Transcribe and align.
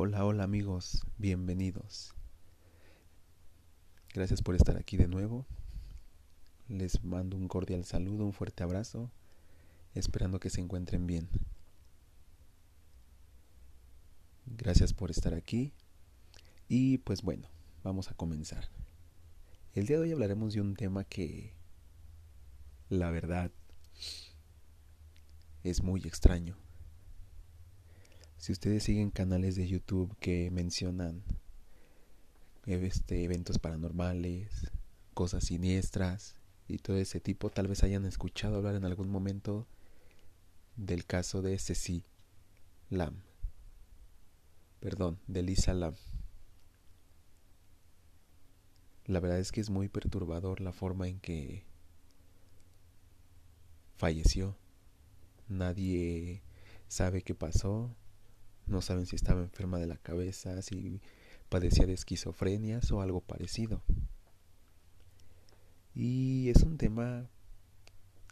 Hola, 0.00 0.24
hola 0.24 0.44
amigos, 0.44 1.04
bienvenidos. 1.16 2.14
Gracias 4.14 4.42
por 4.42 4.54
estar 4.54 4.76
aquí 4.76 4.96
de 4.96 5.08
nuevo. 5.08 5.44
Les 6.68 7.02
mando 7.02 7.36
un 7.36 7.48
cordial 7.48 7.84
saludo, 7.84 8.24
un 8.24 8.32
fuerte 8.32 8.62
abrazo, 8.62 9.10
esperando 9.96 10.38
que 10.38 10.50
se 10.50 10.60
encuentren 10.60 11.08
bien. 11.08 11.28
Gracias 14.46 14.92
por 14.94 15.10
estar 15.10 15.34
aquí. 15.34 15.72
Y 16.68 16.98
pues 16.98 17.22
bueno, 17.22 17.48
vamos 17.82 18.08
a 18.08 18.14
comenzar. 18.14 18.68
El 19.74 19.86
día 19.86 19.96
de 19.96 20.02
hoy 20.04 20.12
hablaremos 20.12 20.54
de 20.54 20.60
un 20.60 20.76
tema 20.76 21.02
que, 21.02 21.54
la 22.88 23.10
verdad, 23.10 23.50
es 25.64 25.82
muy 25.82 26.02
extraño. 26.02 26.56
Si 28.38 28.52
ustedes 28.52 28.84
siguen 28.84 29.10
canales 29.10 29.56
de 29.56 29.66
YouTube 29.66 30.16
que 30.20 30.50
mencionan 30.52 31.24
este, 32.66 33.24
eventos 33.24 33.58
paranormales, 33.58 34.70
cosas 35.12 35.44
siniestras 35.44 36.36
y 36.68 36.78
todo 36.78 36.96
ese 36.98 37.18
tipo, 37.18 37.50
tal 37.50 37.66
vez 37.66 37.82
hayan 37.82 38.04
escuchado 38.06 38.56
hablar 38.56 38.76
en 38.76 38.84
algún 38.84 39.10
momento 39.10 39.66
del 40.76 41.04
caso 41.04 41.42
de 41.42 41.58
Ceci 41.58 42.04
Lam. 42.90 43.22
Perdón, 44.78 45.18
de 45.26 45.42
Lisa 45.42 45.74
Lam. 45.74 45.96
La 49.06 49.18
verdad 49.18 49.40
es 49.40 49.50
que 49.50 49.60
es 49.60 49.68
muy 49.68 49.88
perturbador 49.88 50.60
la 50.60 50.72
forma 50.72 51.08
en 51.08 51.18
que 51.18 51.64
falleció. 53.96 54.56
Nadie 55.48 56.42
sabe 56.86 57.22
qué 57.22 57.34
pasó. 57.34 57.96
No 58.68 58.82
saben 58.82 59.06
si 59.06 59.16
estaba 59.16 59.40
enferma 59.40 59.78
de 59.78 59.86
la 59.86 59.96
cabeza, 59.96 60.60
si 60.62 61.00
padecía 61.48 61.86
de 61.86 61.94
esquizofrenias 61.94 62.90
o 62.92 63.00
algo 63.00 63.20
parecido. 63.20 63.82
Y 65.94 66.50
es 66.50 66.62
un 66.62 66.76
tema 66.76 67.28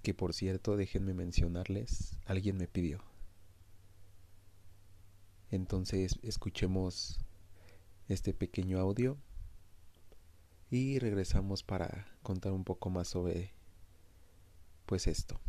que, 0.03 0.15
por 0.15 0.35
cierto, 0.35 0.77
déjenme 0.77 1.15
mencionarles, 1.15 2.19
alguien 2.27 2.59
me 2.59 2.69
pidió. 2.69 3.03
Entonces 5.51 6.19
escuchemos 6.23 7.19
este 8.09 8.35
pequeño 8.35 8.79
audio 8.79 9.17
y 10.71 10.99
regresamos 10.99 11.63
para 11.63 12.07
contar 12.23 12.53
un 12.53 12.65
poco 12.65 12.91
más 12.91 13.09
sobre 13.09 13.53
pues 14.85 15.07
esto. 15.07 15.41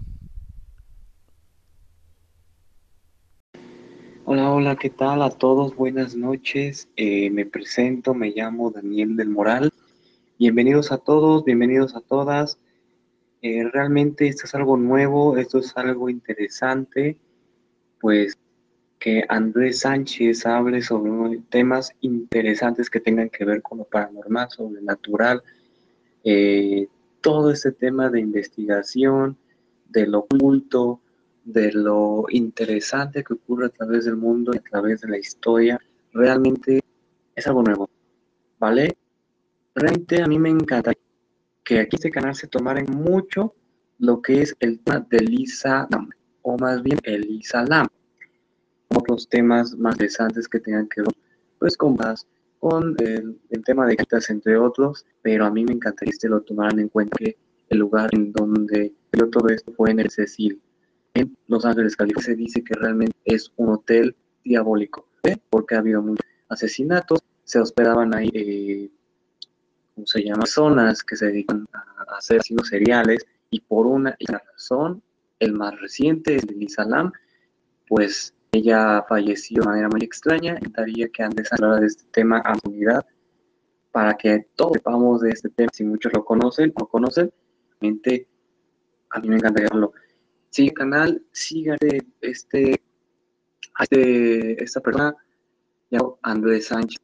Hola, 4.60 4.76
¿qué 4.76 4.90
tal 4.90 5.22
a 5.22 5.30
todos? 5.30 5.76
Buenas 5.76 6.16
noches. 6.16 6.90
Eh, 6.96 7.30
me 7.30 7.46
presento, 7.46 8.16
me 8.16 8.32
llamo 8.32 8.72
Daniel 8.72 9.16
del 9.16 9.30
Moral. 9.30 9.72
Bienvenidos 10.40 10.92
a 10.92 10.98
todos, 10.98 11.46
bienvenidos 11.46 11.96
a 11.96 12.02
todas. 12.02 12.58
Eh, 13.44 13.70
realmente 13.72 14.28
esto 14.28 14.48
es 14.48 14.56
algo 14.56 14.76
nuevo, 14.76 15.38
esto 15.38 15.60
es 15.60 15.78
algo 15.78 16.10
interesante, 16.10 17.20
pues 18.02 18.36
que 18.98 19.24
Andrés 19.30 19.82
Sánchez 19.82 20.44
hable 20.48 20.82
sobre 20.82 21.40
temas 21.52 21.94
interesantes 22.02 22.90
que 22.90 23.00
tengan 23.00 23.30
que 23.30 23.46
ver 23.46 23.62
con 23.62 23.78
lo 23.78 23.84
paranormal, 23.84 24.50
sobrenatural, 24.50 25.44
eh, 26.24 26.88
todo 27.22 27.52
este 27.52 27.74
tema 27.74 28.10
de 28.10 28.22
investigación, 28.22 29.38
de 29.88 30.08
lo 30.08 30.22
oculto, 30.22 31.00
de 31.48 31.72
lo 31.72 32.26
interesante 32.30 33.24
que 33.24 33.34
ocurre 33.34 33.68
a 33.68 33.70
través 33.70 34.06
del 34.06 34.18
mundo 34.18 34.52
y 34.54 34.58
a 34.58 34.62
través 34.62 35.02
de 35.02 35.10
la 35.10 35.18
historia, 35.18 35.80
realmente 36.14 36.82
es 37.36 37.48
algo 37.48 37.64
nuevo, 37.64 37.90
¿vale? 38.60 38.98
Realmente 39.74 40.22
a 40.22 40.28
mí 40.28 40.38
me 40.38 40.50
encanta 40.50 40.92
que 41.64 41.80
aquí 41.80 41.96
este 41.96 42.12
canal 42.12 42.36
se 42.36 42.48
tomara 42.48 42.84
mucho 42.84 43.56
lo 44.00 44.22
que 44.22 44.42
es 44.42 44.56
el 44.60 44.80
tema 44.80 45.06
de 45.10 45.20
Lisa 45.20 45.88
Lam, 45.90 46.10
o 46.42 46.58
más 46.58 46.84
bien 46.84 47.00
Elisa 47.04 47.64
Lam 47.64 47.88
otros 48.96 49.28
temas 49.28 49.76
más 49.76 49.96
interesantes 49.96 50.48
que 50.48 50.60
tengan 50.60 50.88
que 50.88 51.02
ver 51.02 51.16
pues 51.60 51.76
con 51.76 51.96
más 51.96 52.28
con 52.60 52.96
el, 53.00 53.40
tema 53.66 53.86
de 53.86 53.96
cartas 53.96 54.30
entre 54.30 54.58
otros, 54.58 55.06
pero 55.22 55.46
a 55.46 55.52
mí 55.52 55.64
me 55.64 55.74
encantaría 55.74 56.14
que 56.20 56.28
lo 56.28 56.42
tomaran 56.42 56.80
en 56.80 56.90
cuenta 56.90 57.16
que 57.18 57.38
el 57.70 57.80
lugar 57.80 58.10
en 58.14 58.32
donde 58.32 58.94
yo 59.12 59.30
todo 59.30 59.50
esto 59.50 59.72
fue 59.74 59.92
en 59.92 60.00
el 60.00 60.10
Cecil, 60.10 60.60
en 61.20 61.38
Los 61.48 61.66
Ángeles, 61.66 61.96
California, 61.96 62.26
se 62.26 62.36
dice 62.36 62.64
que 62.64 62.74
realmente 62.74 63.16
es 63.26 63.52
un 63.58 63.70
hotel 63.70 64.16
diabólico, 64.44 65.08
¿eh? 65.24 65.38
porque 65.50 65.76
ha 65.76 65.80
habido 65.80 66.02
muchos 66.02 66.26
asesinatos, 66.50 67.20
se 67.44 67.60
hospedaban 67.60 68.14
ahí, 68.14 68.30
eh, 68.34 68.90
¿cómo 69.96 70.08
se 70.08 70.24
llama? 70.24 70.42
Personas 70.42 71.04
que 71.04 71.16
se 71.16 71.28
dedican 71.28 71.66
a, 71.74 72.18
hacer 72.18 72.40
asesinos 72.40 72.68
seriales 72.68 73.26
y 73.50 73.62
por 73.62 73.86
una 73.86 74.18
razón, 74.54 75.02
el 75.40 75.54
más 75.54 75.80
reciente 75.80 76.36
es 76.36 76.44
el 76.44 76.70
Salam, 76.70 77.12
pues 77.88 78.34
ella 78.52 79.06
falleció 79.08 79.62
de 79.62 79.68
manera 79.68 79.90
muy 79.90 80.02
extraña. 80.02 80.54
Intentaría 80.54 81.10
que 81.10 81.24
Andrés 81.24 81.52
hablara 81.52 81.80
de 81.80 81.88
este 81.88 82.04
tema 82.12 82.40
a 82.40 82.56
unidad 82.66 83.06
para 83.92 84.16
que 84.16 84.48
todos 84.56 84.74
sepamos 84.74 85.22
de 85.22 85.30
este 85.30 85.50
tema. 85.50 85.70
Si 85.74 85.84
muchos 85.84 86.12
lo 86.14 86.26
conocen 86.26 86.74
o 86.76 86.88
conocen, 86.88 87.32
realmente 87.80 88.28
a 89.10 89.20
mí 89.20 89.30
me 89.30 89.36
encantaría 89.36 89.70
verlo. 89.72 89.94
Sigue 90.50 90.70
el 90.70 90.74
canal, 90.74 91.26
sígase 91.32 92.02
este, 92.22 92.82
este, 93.80 94.64
esta 94.64 94.82
persona, 94.82 95.16
llamado 95.90 96.20
Andrés 96.24 96.68
Sánchez. 96.68 97.02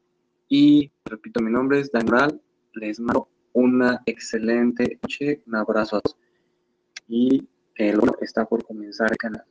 Y 0.50 0.92
repito, 1.06 1.42
mi 1.42 1.52
nombre 1.52 1.80
es 1.80 1.92
Daniel 1.92 2.42
Les 2.74 3.00
mando 3.00 3.30
una 3.54 4.02
excelente 4.06 5.00
noche, 5.02 5.42
un 5.46 5.56
abrazo 5.56 5.98
a 5.98 6.02
todos. 6.02 6.18
Y 7.08 7.48
el 7.76 8.00
está 8.22 8.46
por 8.46 8.64
comenzar 8.66 9.12
el 9.12 9.18
canal. 9.18 9.46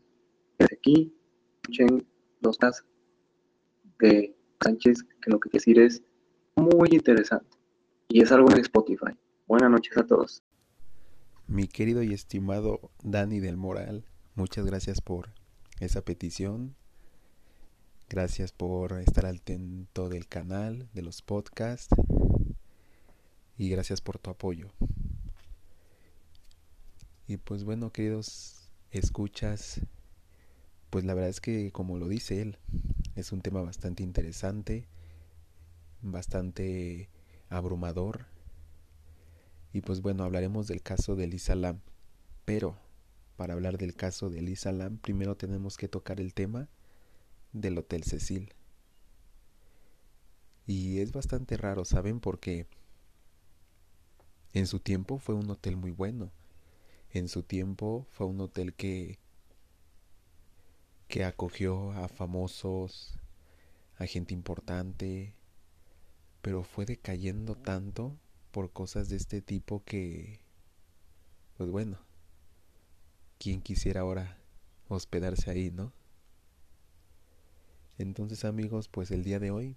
Desde 0.58 0.76
aquí 0.76 1.14
escuchen 1.62 2.06
los 2.40 2.58
casos 2.58 2.86
de 3.98 4.34
Sánchez, 4.62 5.04
que 5.20 5.30
lo 5.30 5.38
que 5.38 5.50
quiere 5.50 5.60
decir 5.60 5.80
es 5.80 6.02
muy 6.56 6.88
interesante. 6.90 7.56
Y 8.08 8.20
es 8.20 8.32
algo 8.32 8.50
en 8.50 8.58
Spotify. 8.58 9.16
Buenas 9.46 9.70
noches 9.70 9.96
a 9.96 10.06
todos. 10.06 10.42
Mi 11.52 11.68
querido 11.68 12.02
y 12.02 12.14
estimado 12.14 12.90
Dani 13.02 13.38
del 13.38 13.58
Moral, 13.58 14.06
muchas 14.36 14.64
gracias 14.64 15.02
por 15.02 15.34
esa 15.80 16.00
petición. 16.00 16.74
Gracias 18.08 18.52
por 18.52 18.98
estar 18.98 19.26
al 19.26 19.36
atento 19.36 20.08
del 20.08 20.26
canal, 20.26 20.88
de 20.94 21.02
los 21.02 21.20
podcasts. 21.20 21.94
Y 23.58 23.68
gracias 23.68 24.00
por 24.00 24.18
tu 24.18 24.30
apoyo. 24.30 24.70
Y 27.26 27.36
pues 27.36 27.64
bueno, 27.64 27.92
queridos 27.92 28.70
escuchas, 28.90 29.82
pues 30.88 31.04
la 31.04 31.12
verdad 31.12 31.28
es 31.28 31.42
que 31.42 31.70
como 31.70 31.98
lo 31.98 32.08
dice 32.08 32.40
él, 32.40 32.56
es 33.14 33.30
un 33.30 33.42
tema 33.42 33.60
bastante 33.60 34.02
interesante, 34.02 34.88
bastante 36.00 37.10
abrumador. 37.50 38.31
Y 39.72 39.80
pues 39.80 40.02
bueno, 40.02 40.24
hablaremos 40.24 40.66
del 40.66 40.82
caso 40.82 41.16
de 41.16 41.26
Lisa 41.26 41.54
Lam. 41.54 41.80
Pero 42.44 42.76
para 43.36 43.54
hablar 43.54 43.78
del 43.78 43.94
caso 43.94 44.28
de 44.30 44.42
Lisa 44.42 44.72
Lam, 44.72 44.98
primero 44.98 45.36
tenemos 45.36 45.76
que 45.76 45.88
tocar 45.88 46.20
el 46.20 46.34
tema 46.34 46.68
del 47.52 47.78
Hotel 47.78 48.04
Cecil. 48.04 48.52
Y 50.66 51.00
es 51.00 51.12
bastante 51.12 51.56
raro, 51.56 51.84
¿saben? 51.84 52.20
Porque 52.20 52.66
en 54.52 54.66
su 54.66 54.80
tiempo 54.80 55.18
fue 55.18 55.34
un 55.34 55.50
hotel 55.50 55.76
muy 55.76 55.90
bueno. 55.90 56.30
En 57.10 57.28
su 57.28 57.42
tiempo 57.42 58.06
fue 58.10 58.26
un 58.26 58.40
hotel 58.40 58.74
que 58.74 59.18
que 61.12 61.24
acogió 61.24 61.92
a 61.92 62.08
famosos, 62.08 63.18
a 63.98 64.06
gente 64.06 64.32
importante, 64.32 65.34
pero 66.40 66.62
fue 66.62 66.86
decayendo 66.86 67.54
tanto 67.54 68.16
por 68.52 68.70
cosas 68.70 69.08
de 69.08 69.16
este 69.16 69.40
tipo 69.42 69.82
que, 69.84 70.40
pues 71.56 71.70
bueno, 71.70 71.98
¿quién 73.38 73.62
quisiera 73.62 74.02
ahora 74.02 74.38
hospedarse 74.88 75.50
ahí, 75.50 75.70
no? 75.70 75.92
Entonces 77.98 78.44
amigos, 78.44 78.88
pues 78.88 79.10
el 79.10 79.24
día 79.24 79.38
de 79.38 79.50
hoy 79.50 79.76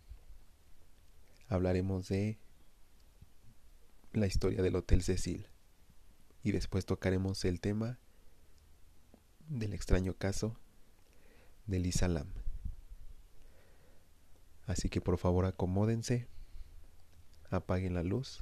hablaremos 1.47 2.09
de 2.09 2.37
la 4.13 4.27
historia 4.27 4.61
del 4.61 4.75
Hotel 4.75 5.01
Cecil 5.03 5.47
y 6.43 6.51
después 6.51 6.85
tocaremos 6.85 7.45
el 7.45 7.59
tema 7.59 7.97
del 9.47 9.73
extraño 9.73 10.15
caso 10.15 10.57
del 11.65 11.85
Isalam. 11.85 12.27
Así 14.65 14.89
que 14.89 15.01
por 15.01 15.17
favor 15.17 15.45
acomódense, 15.45 16.27
apaguen 17.55 17.93
la 17.93 18.03
luz 18.03 18.39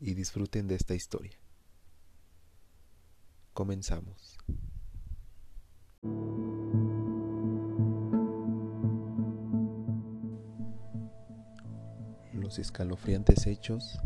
y 0.00 0.14
disfruten 0.14 0.66
de 0.68 0.74
esta 0.74 0.94
historia. 0.94 1.38
Comenzamos. 3.52 4.38
los 12.50 12.58
escalofriantes 12.58 13.46
hechos 13.46 14.00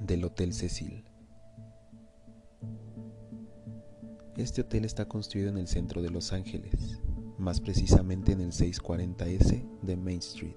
del 0.00 0.24
Hotel 0.24 0.52
Cecil. 0.52 1.04
Este 4.36 4.62
hotel 4.62 4.84
está 4.84 5.06
construido 5.06 5.50
en 5.50 5.58
el 5.58 5.68
centro 5.68 6.02
de 6.02 6.10
Los 6.10 6.32
Ángeles, 6.32 7.00
más 7.38 7.60
precisamente 7.60 8.32
en 8.32 8.40
el 8.40 8.50
640S 8.50 9.80
de 9.82 9.96
Main 9.96 10.18
Street. 10.18 10.56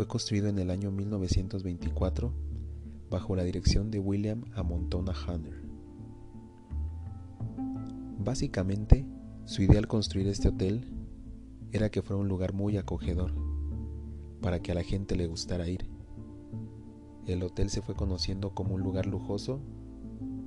Fue 0.00 0.08
construido 0.08 0.48
en 0.48 0.58
el 0.58 0.70
año 0.70 0.90
1924 0.90 2.32
bajo 3.10 3.36
la 3.36 3.44
dirección 3.44 3.90
de 3.90 3.98
William 3.98 4.46
Amontona 4.54 5.12
Hunter. 5.12 5.60
Básicamente, 8.18 9.04
su 9.44 9.60
idea 9.60 9.78
al 9.78 9.88
construir 9.88 10.26
este 10.28 10.48
hotel 10.48 10.90
era 11.70 11.90
que 11.90 12.00
fuera 12.00 12.18
un 12.18 12.28
lugar 12.28 12.54
muy 12.54 12.78
acogedor, 12.78 13.34
para 14.40 14.60
que 14.62 14.72
a 14.72 14.74
la 14.74 14.84
gente 14.84 15.16
le 15.16 15.26
gustara 15.26 15.68
ir. 15.68 15.86
El 17.26 17.42
hotel 17.42 17.68
se 17.68 17.82
fue 17.82 17.94
conociendo 17.94 18.54
como 18.54 18.76
un 18.76 18.80
lugar 18.80 19.04
lujoso, 19.04 19.60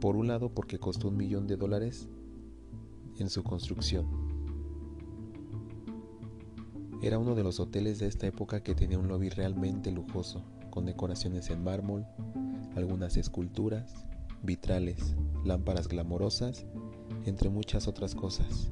por 0.01 0.15
un 0.15 0.29
lado 0.29 0.49
porque 0.49 0.79
costó 0.79 1.09
un 1.09 1.17
millón 1.17 1.45
de 1.45 1.57
dólares 1.57 2.09
en 3.19 3.29
su 3.29 3.43
construcción. 3.43 4.22
Era 7.03 7.19
uno 7.19 7.35
de 7.35 7.43
los 7.43 7.59
hoteles 7.59 7.99
de 7.99 8.07
esta 8.07 8.27
época 8.27 8.63
que 8.63 8.75
tenía 8.75 8.97
un 8.97 9.09
lobby 9.09 9.27
realmente 9.27 9.91
lujoso, 9.91 10.41
con 10.69 10.85
decoraciones 10.85 11.49
en 11.49 11.61
mármol, 11.61 12.05
algunas 12.77 13.17
esculturas, 13.17 14.05
vitrales, 14.41 15.13
lámparas 15.43 15.89
glamorosas, 15.89 16.65
entre 17.25 17.49
muchas 17.49 17.89
otras 17.89 18.15
cosas. 18.15 18.69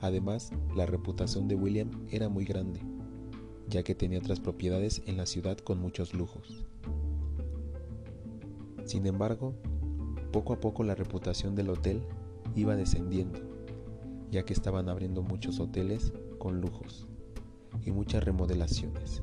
Además, 0.00 0.50
la 0.76 0.84
reputación 0.84 1.48
de 1.48 1.54
William 1.54 1.88
era 2.10 2.28
muy 2.28 2.44
grande, 2.44 2.80
ya 3.66 3.82
que 3.82 3.94
tenía 3.94 4.18
otras 4.18 4.40
propiedades 4.40 5.00
en 5.06 5.16
la 5.16 5.24
ciudad 5.24 5.56
con 5.56 5.80
muchos 5.80 6.12
lujos. 6.12 6.66
Sin 8.84 9.06
embargo, 9.06 9.54
poco 10.32 10.52
a 10.52 10.60
poco 10.60 10.84
la 10.84 10.96
reputación 10.96 11.54
del 11.54 11.70
hotel 11.70 12.02
iba 12.54 12.76
descendiendo, 12.76 13.40
ya 14.30 14.44
que 14.44 14.52
estaban 14.52 14.90
abriendo 14.90 15.22
muchos 15.22 15.60
hoteles 15.60 16.12
con 16.38 16.60
lujos 16.60 17.08
y 17.82 17.92
muchas 17.92 18.24
remodelaciones 18.24 19.22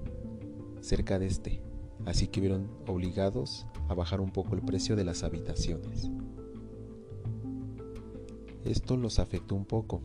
cerca 0.81 1.19
de 1.19 1.27
este, 1.27 1.61
así 2.05 2.27
que 2.27 2.41
vieron 2.41 2.69
obligados 2.87 3.65
a 3.87 3.93
bajar 3.93 4.19
un 4.19 4.31
poco 4.31 4.55
el 4.55 4.61
precio 4.61 4.95
de 4.95 5.05
las 5.05 5.23
habitaciones. 5.23 6.09
Esto 8.65 8.97
los 8.97 9.19
afectó 9.19 9.55
un 9.55 9.65
poco, 9.65 10.01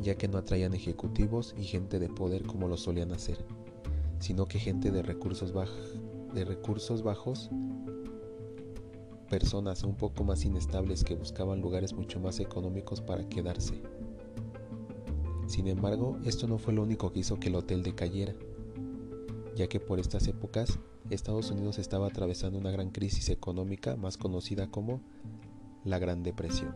ya 0.00 0.16
que 0.16 0.28
no 0.28 0.38
atraían 0.38 0.74
ejecutivos 0.74 1.54
y 1.58 1.64
gente 1.64 1.98
de 1.98 2.08
poder 2.08 2.44
como 2.44 2.68
lo 2.68 2.76
solían 2.76 3.12
hacer, 3.12 3.44
sino 4.18 4.46
que 4.46 4.58
gente 4.58 4.90
de 4.90 5.02
recursos, 5.02 5.54
de 6.34 6.44
recursos 6.44 7.02
bajos 7.02 7.50
personas 9.28 9.82
un 9.84 9.94
poco 9.94 10.24
más 10.24 10.44
inestables 10.44 11.04
que 11.04 11.14
buscaban 11.14 11.60
lugares 11.60 11.92
mucho 11.92 12.18
más 12.18 12.40
económicos 12.40 13.02
para 13.02 13.28
quedarse. 13.28 13.82
Sin 15.48 15.66
embargo, 15.66 16.18
esto 16.26 16.46
no 16.46 16.58
fue 16.58 16.74
lo 16.74 16.82
único 16.82 17.10
que 17.10 17.20
hizo 17.20 17.40
que 17.40 17.48
el 17.48 17.54
hotel 17.54 17.82
decayera, 17.82 18.34
ya 19.56 19.66
que 19.66 19.80
por 19.80 19.98
estas 19.98 20.28
épocas 20.28 20.78
Estados 21.08 21.50
Unidos 21.50 21.78
estaba 21.78 22.06
atravesando 22.06 22.58
una 22.58 22.70
gran 22.70 22.90
crisis 22.90 23.30
económica 23.30 23.96
más 23.96 24.18
conocida 24.18 24.70
como 24.70 25.00
la 25.84 25.98
Gran 25.98 26.22
Depresión. 26.22 26.74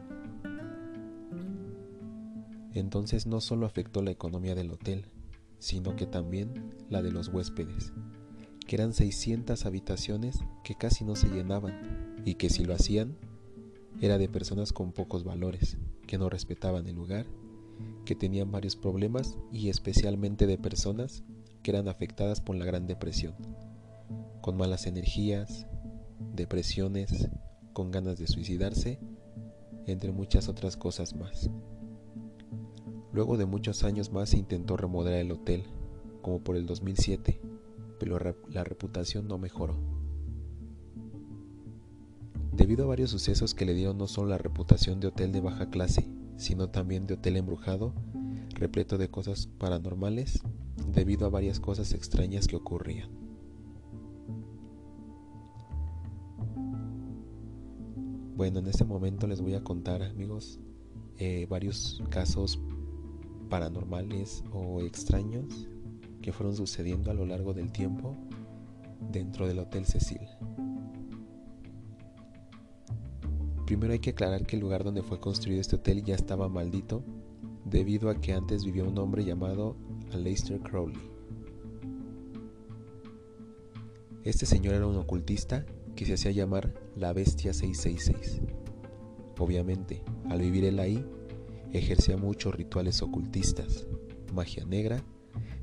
Entonces 2.72 3.26
no 3.26 3.42
solo 3.42 3.66
afectó 3.66 4.00
la 4.00 4.10
economía 4.10 4.54
del 4.54 4.70
hotel, 4.70 5.04
sino 5.58 5.94
que 5.94 6.06
también 6.06 6.72
la 6.88 7.02
de 7.02 7.12
los 7.12 7.28
huéspedes, 7.28 7.92
que 8.66 8.76
eran 8.76 8.94
600 8.94 9.66
habitaciones 9.66 10.38
que 10.64 10.76
casi 10.76 11.04
no 11.04 11.14
se 11.14 11.28
llenaban 11.28 12.22
y 12.24 12.36
que 12.36 12.48
si 12.48 12.64
lo 12.64 12.72
hacían 12.72 13.18
era 14.00 14.16
de 14.16 14.30
personas 14.30 14.72
con 14.72 14.92
pocos 14.92 15.24
valores, 15.24 15.76
que 16.06 16.16
no 16.16 16.30
respetaban 16.30 16.86
el 16.86 16.96
lugar, 16.96 17.26
que 18.04 18.14
tenían 18.14 18.50
varios 18.50 18.76
problemas 18.76 19.36
y 19.52 19.68
especialmente 19.68 20.46
de 20.46 20.58
personas 20.58 21.22
que 21.62 21.70
eran 21.70 21.88
afectadas 21.88 22.40
por 22.40 22.56
la 22.56 22.64
Gran 22.64 22.86
Depresión, 22.86 23.34
con 24.40 24.56
malas 24.56 24.86
energías, 24.86 25.66
depresiones, 26.34 27.28
con 27.72 27.90
ganas 27.90 28.18
de 28.18 28.26
suicidarse, 28.26 28.98
entre 29.86 30.12
muchas 30.12 30.48
otras 30.48 30.76
cosas 30.76 31.14
más. 31.14 31.50
Luego 33.12 33.36
de 33.36 33.46
muchos 33.46 33.84
años 33.84 34.10
más 34.12 34.30
se 34.30 34.38
intentó 34.38 34.76
remodelar 34.76 35.20
el 35.20 35.32
hotel, 35.32 35.64
como 36.22 36.40
por 36.40 36.56
el 36.56 36.66
2007, 36.66 37.40
pero 37.98 38.18
la 38.48 38.64
reputación 38.64 39.28
no 39.28 39.38
mejoró. 39.38 39.76
Debido 42.52 42.84
a 42.84 42.88
varios 42.88 43.10
sucesos 43.10 43.54
que 43.54 43.64
le 43.64 43.74
dieron 43.74 43.96
no 43.96 44.06
solo 44.06 44.28
la 44.28 44.38
reputación 44.38 45.00
de 45.00 45.06
hotel 45.06 45.32
de 45.32 45.40
baja 45.40 45.70
clase, 45.70 46.06
sino 46.42 46.68
también 46.68 47.06
de 47.06 47.14
hotel 47.14 47.36
embrujado, 47.36 47.94
repleto 48.54 48.98
de 48.98 49.08
cosas 49.08 49.46
paranormales, 49.46 50.42
debido 50.92 51.26
a 51.26 51.30
varias 51.30 51.60
cosas 51.60 51.92
extrañas 51.92 52.48
que 52.48 52.56
ocurrían. 52.56 53.10
Bueno, 58.36 58.58
en 58.58 58.66
este 58.66 58.84
momento 58.84 59.26
les 59.26 59.40
voy 59.40 59.54
a 59.54 59.62
contar, 59.62 60.02
amigos, 60.02 60.58
eh, 61.18 61.46
varios 61.48 62.02
casos 62.10 62.58
paranormales 63.48 64.42
o 64.52 64.80
extraños 64.80 65.68
que 66.22 66.32
fueron 66.32 66.56
sucediendo 66.56 67.10
a 67.10 67.14
lo 67.14 67.24
largo 67.24 67.54
del 67.54 67.70
tiempo 67.70 68.16
dentro 69.12 69.46
del 69.46 69.60
Hotel 69.60 69.84
Cecil. 69.84 70.20
Primero 73.66 73.92
hay 73.92 74.00
que 74.00 74.10
aclarar 74.10 74.46
que 74.46 74.56
el 74.56 74.62
lugar 74.62 74.84
donde 74.84 75.02
fue 75.02 75.20
construido 75.20 75.60
este 75.60 75.76
hotel 75.76 76.02
ya 76.02 76.14
estaba 76.14 76.48
maldito 76.48 77.02
debido 77.64 78.10
a 78.10 78.20
que 78.20 78.32
antes 78.32 78.64
vivía 78.64 78.84
un 78.84 78.98
hombre 78.98 79.24
llamado 79.24 79.76
Aleister 80.12 80.60
Crowley. 80.60 81.00
Este 84.24 84.46
señor 84.46 84.74
era 84.74 84.86
un 84.86 84.96
ocultista 84.96 85.64
que 85.96 86.04
se 86.04 86.14
hacía 86.14 86.30
llamar 86.32 86.72
la 86.96 87.12
Bestia 87.12 87.52
666. 87.52 88.40
Obviamente, 89.38 90.02
al 90.28 90.40
vivir 90.40 90.64
él 90.64 90.78
ahí, 90.78 91.04
ejercía 91.72 92.16
muchos 92.16 92.54
rituales 92.54 93.02
ocultistas, 93.02 93.86
magia 94.32 94.64
negra 94.64 95.02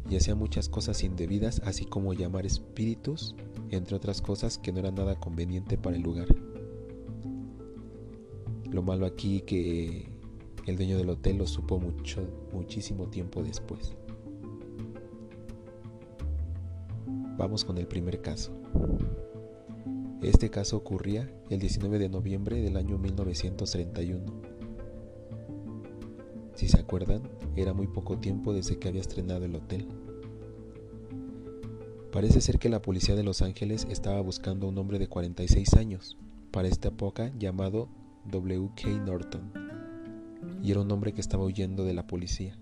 y 0.10 0.16
hacía 0.16 0.36
muchas 0.36 0.68
cosas 0.68 1.04
indebidas, 1.04 1.62
así 1.66 1.86
como 1.86 2.14
llamar 2.14 2.46
espíritus, 2.46 3.36
entre 3.70 3.96
otras 3.96 4.22
cosas 4.22 4.58
que 4.58 4.72
no 4.72 4.80
era 4.80 4.92
nada 4.92 5.20
conveniente 5.20 5.78
para 5.78 5.96
el 5.96 6.02
lugar. 6.02 6.28
Lo 8.72 8.84
malo 8.84 9.06
aquí 9.06 9.42
que 9.42 10.08
el 10.66 10.76
dueño 10.76 10.98
del 10.98 11.10
hotel 11.10 11.38
lo 11.38 11.48
supo 11.48 11.80
mucho, 11.80 12.28
muchísimo 12.54 13.08
tiempo 13.08 13.42
después. 13.42 13.96
Vamos 17.38 17.66
con 17.66 17.78
el 17.78 17.88
primer 17.88 18.22
caso. 18.22 18.52
Este 20.22 20.50
caso 20.50 20.78
ocurría 20.78 21.34
el 21.50 21.60
19 21.60 21.98
de 21.98 22.10
noviembre 22.10 22.62
del 22.62 22.76
año 22.76 22.98
1931. 22.98 24.26
Si 26.54 26.68
se 26.68 26.80
acuerdan, 26.80 27.24
era 27.56 27.74
muy 27.74 27.88
poco 27.88 28.18
tiempo 28.18 28.54
desde 28.54 28.78
que 28.78 28.90
había 28.90 29.02
estrenado 29.02 29.46
el 29.46 29.56
hotel. 29.56 29.88
Parece 32.12 32.42
ser 32.42 32.60
que 32.60 32.70
la 32.70 32.82
policía 32.82 33.16
de 33.16 33.24
Los 33.24 33.42
Ángeles 33.42 33.88
estaba 33.90 34.20
buscando 34.20 34.66
a 34.66 34.70
un 34.70 34.78
hombre 34.78 35.00
de 35.00 35.08
46 35.08 35.76
años 35.76 36.18
para 36.52 36.68
esta 36.68 36.90
época 36.90 37.32
llamado 37.38 37.88
W.K. 38.26 38.90
Norton, 39.06 39.52
y 40.62 40.72
era 40.72 40.82
un 40.82 40.92
hombre 40.92 41.14
que 41.14 41.22
estaba 41.22 41.46
huyendo 41.46 41.84
de 41.86 41.94
la 41.94 42.08
policía 42.08 42.58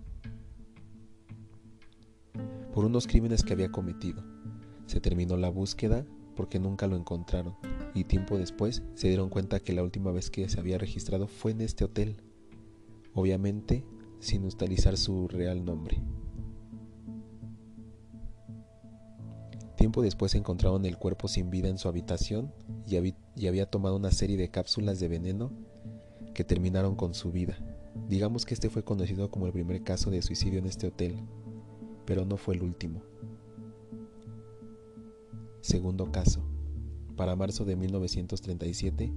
por 2.78 2.86
unos 2.86 3.08
crímenes 3.08 3.42
que 3.42 3.54
había 3.54 3.72
cometido. 3.72 4.24
Se 4.86 5.02
terminó 5.02 5.36
la 5.36 5.50
búsqueda 5.50 6.06
porque 6.36 6.60
nunca 6.60 6.86
lo 6.86 6.96
encontraron 6.96 7.56
y 7.96 8.04
tiempo 8.04 8.38
después 8.38 8.84
se 8.94 9.08
dieron 9.08 9.30
cuenta 9.30 9.60
que 9.60 9.74
la 9.74 9.82
última 9.82 10.12
vez 10.12 10.30
que 10.30 10.48
se 10.48 10.60
había 10.60 10.78
registrado 10.78 11.28
fue 11.28 11.54
en 11.54 11.62
este 11.62 11.86
hotel, 11.86 12.18
obviamente 13.16 13.84
sin 14.20 14.46
utilizar 14.46 14.96
su 14.96 15.28
real 15.28 15.66
nombre. 15.66 16.04
Tiempo 19.78 20.02
después 20.02 20.34
encontraron 20.34 20.86
el 20.88 20.98
cuerpo 20.98 21.28
sin 21.28 21.52
vida 21.52 21.70
en 21.70 21.78
su 21.78 21.88
habitación 21.88 22.52
y, 22.88 22.98
había 23.48 23.70
tomado 23.70 23.96
una 23.96 24.12
serie 24.12 24.36
de 24.36 24.50
cápsulas 24.50 25.00
de 25.00 25.08
veneno 25.08 25.52
que 26.34 26.44
terminaron 26.44 26.96
con 26.96 27.14
su 27.14 27.32
vida. 27.32 27.60
Digamos 28.10 28.44
que 28.44 28.56
este 28.56 28.72
fue 28.72 28.84
conocido 28.84 29.30
como 29.30 29.46
el 29.46 29.54
primer 29.54 29.84
caso 29.84 30.10
de 30.10 30.24
suicidio 30.24 30.58
en 30.58 30.66
este 30.66 30.88
hotel, 30.88 31.18
pero 32.06 32.26
no 32.26 32.38
fue 32.38 32.56
el 32.56 32.64
último. 32.64 33.04
Segundo 35.62 36.12
caso. 36.12 36.42
Para 37.16 37.36
marzo 37.36 37.64
de 37.64 37.76
1937, 37.76 39.14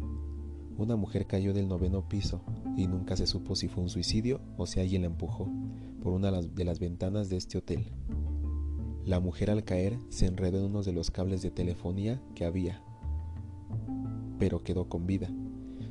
una 0.76 0.97
mujer 0.97 1.26
cayó 1.26 1.55
del 1.55 1.69
noveno 1.69 2.07
piso 2.07 2.43
y 2.76 2.87
nunca 2.87 3.17
se 3.17 3.26
supo 3.26 3.57
si 3.57 3.69
fue 3.69 3.83
un 3.83 3.88
suicidio 3.88 4.43
o 4.59 4.67
si 4.67 4.81
alguien 4.81 5.02
la 5.02 5.07
empujó 5.09 5.49
por 6.02 6.12
una 6.12 6.31
de 6.31 6.64
las 6.64 6.79
ventanas 6.81 7.31
de 7.31 7.38
este 7.38 7.57
hotel. 7.57 7.87
La 9.04 9.19
mujer 9.19 9.50
al 9.50 9.64
caer 9.64 9.99
se 10.09 10.26
enredó 10.26 10.59
en 10.59 10.66
uno 10.66 10.83
de 10.83 10.92
los 10.92 11.11
cables 11.11 11.42
de 11.42 11.50
telefonía 11.50 12.21
que 12.35 12.45
había, 12.45 12.83
pero 14.38 14.62
quedó 14.62 14.88
con 14.88 15.07
vida. 15.07 15.30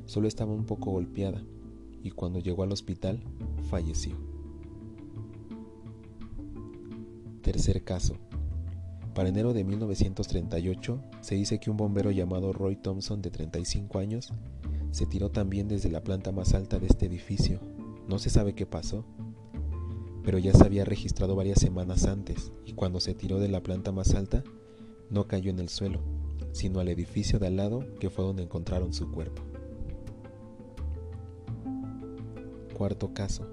Solo 0.06 0.28
estaba 0.28 0.54
un 0.54 0.66
poco 0.66 0.92
golpeada 0.92 1.44
y 2.04 2.12
cuando 2.12 2.40
llegó 2.40 2.64
al 2.64 2.72
hospital 2.72 3.24
falleció. 3.70 4.16
Tercer 7.42 7.84
caso. 7.84 8.16
Para 9.16 9.30
enero 9.30 9.54
de 9.54 9.64
1938 9.64 11.02
se 11.22 11.36
dice 11.36 11.60
que 11.60 11.72
un 11.72 11.78
bombero 11.78 12.12
llamado 12.12 12.54
Roy 12.54 12.76
Thompson 12.76 13.22
de 13.22 13.32
35 13.32 14.00
años 14.00 14.32
se 14.92 15.06
tiró 15.06 15.30
también 15.30 15.68
desde 15.68 15.90
la 15.90 16.04
planta 16.04 16.32
más 16.32 16.54
alta 16.54 16.80
de 16.80 16.88
este 16.88 17.08
edificio. 17.08 17.60
No 18.08 18.20
se 18.20 18.30
sabe 18.30 18.54
qué 18.54 18.66
pasó, 18.66 19.06
pero 20.30 20.38
ya 20.38 20.54
se 20.54 20.64
había 20.64 20.86
registrado 20.86 21.36
varias 21.36 21.60
semanas 21.60 22.06
antes 22.06 22.52
y 22.64 22.74
cuando 22.74 23.00
se 23.00 23.16
tiró 23.16 23.40
de 23.40 23.48
la 23.48 23.64
planta 23.64 23.92
más 23.92 24.14
alta 24.14 24.44
no 25.10 25.28
cayó 25.28 25.50
en 25.50 25.58
el 25.58 25.70
suelo, 25.70 26.02
sino 26.52 26.80
al 26.80 26.88
edificio 26.88 27.40
de 27.40 27.48
al 27.48 27.56
lado 27.56 27.84
que 28.00 28.12
fue 28.12 28.24
donde 28.24 28.44
encontraron 28.44 28.94
su 28.94 29.10
cuerpo. 29.10 29.42
Cuarto 32.78 33.12
caso. 33.12 33.48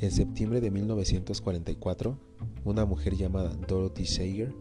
En 0.00 0.10
septiembre 0.10 0.60
de 0.60 0.72
1944, 0.72 2.18
una 2.64 2.86
mujer 2.86 3.14
llamada 3.14 3.54
Dorothy 3.68 4.06
Sager, 4.06 4.52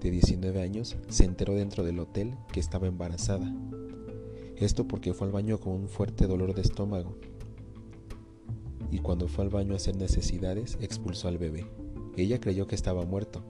de 0.00 0.12
19 0.12 0.62
años, 0.62 0.96
se 1.08 1.24
enteró 1.24 1.56
dentro 1.56 1.82
del 1.82 1.98
hotel 1.98 2.36
que 2.52 2.60
estaba 2.60 2.86
embarazada. 2.86 3.52
Esto 4.54 4.86
porque 4.86 5.12
fue 5.12 5.26
al 5.26 5.32
baño 5.32 5.58
con 5.58 5.72
un 5.72 5.88
fuerte 5.88 6.28
dolor 6.28 6.54
de 6.54 6.62
estómago. 6.62 7.16
Y 8.90 8.98
cuando 8.98 9.28
fue 9.28 9.44
al 9.44 9.50
baño 9.50 9.74
a 9.74 9.76
hacer 9.76 9.96
necesidades, 9.96 10.78
expulsó 10.80 11.28
al 11.28 11.38
bebé. 11.38 11.66
Ella 12.16 12.40
creyó 12.40 12.66
que 12.66 12.74
estaba 12.74 13.04
muerto. 13.04 13.42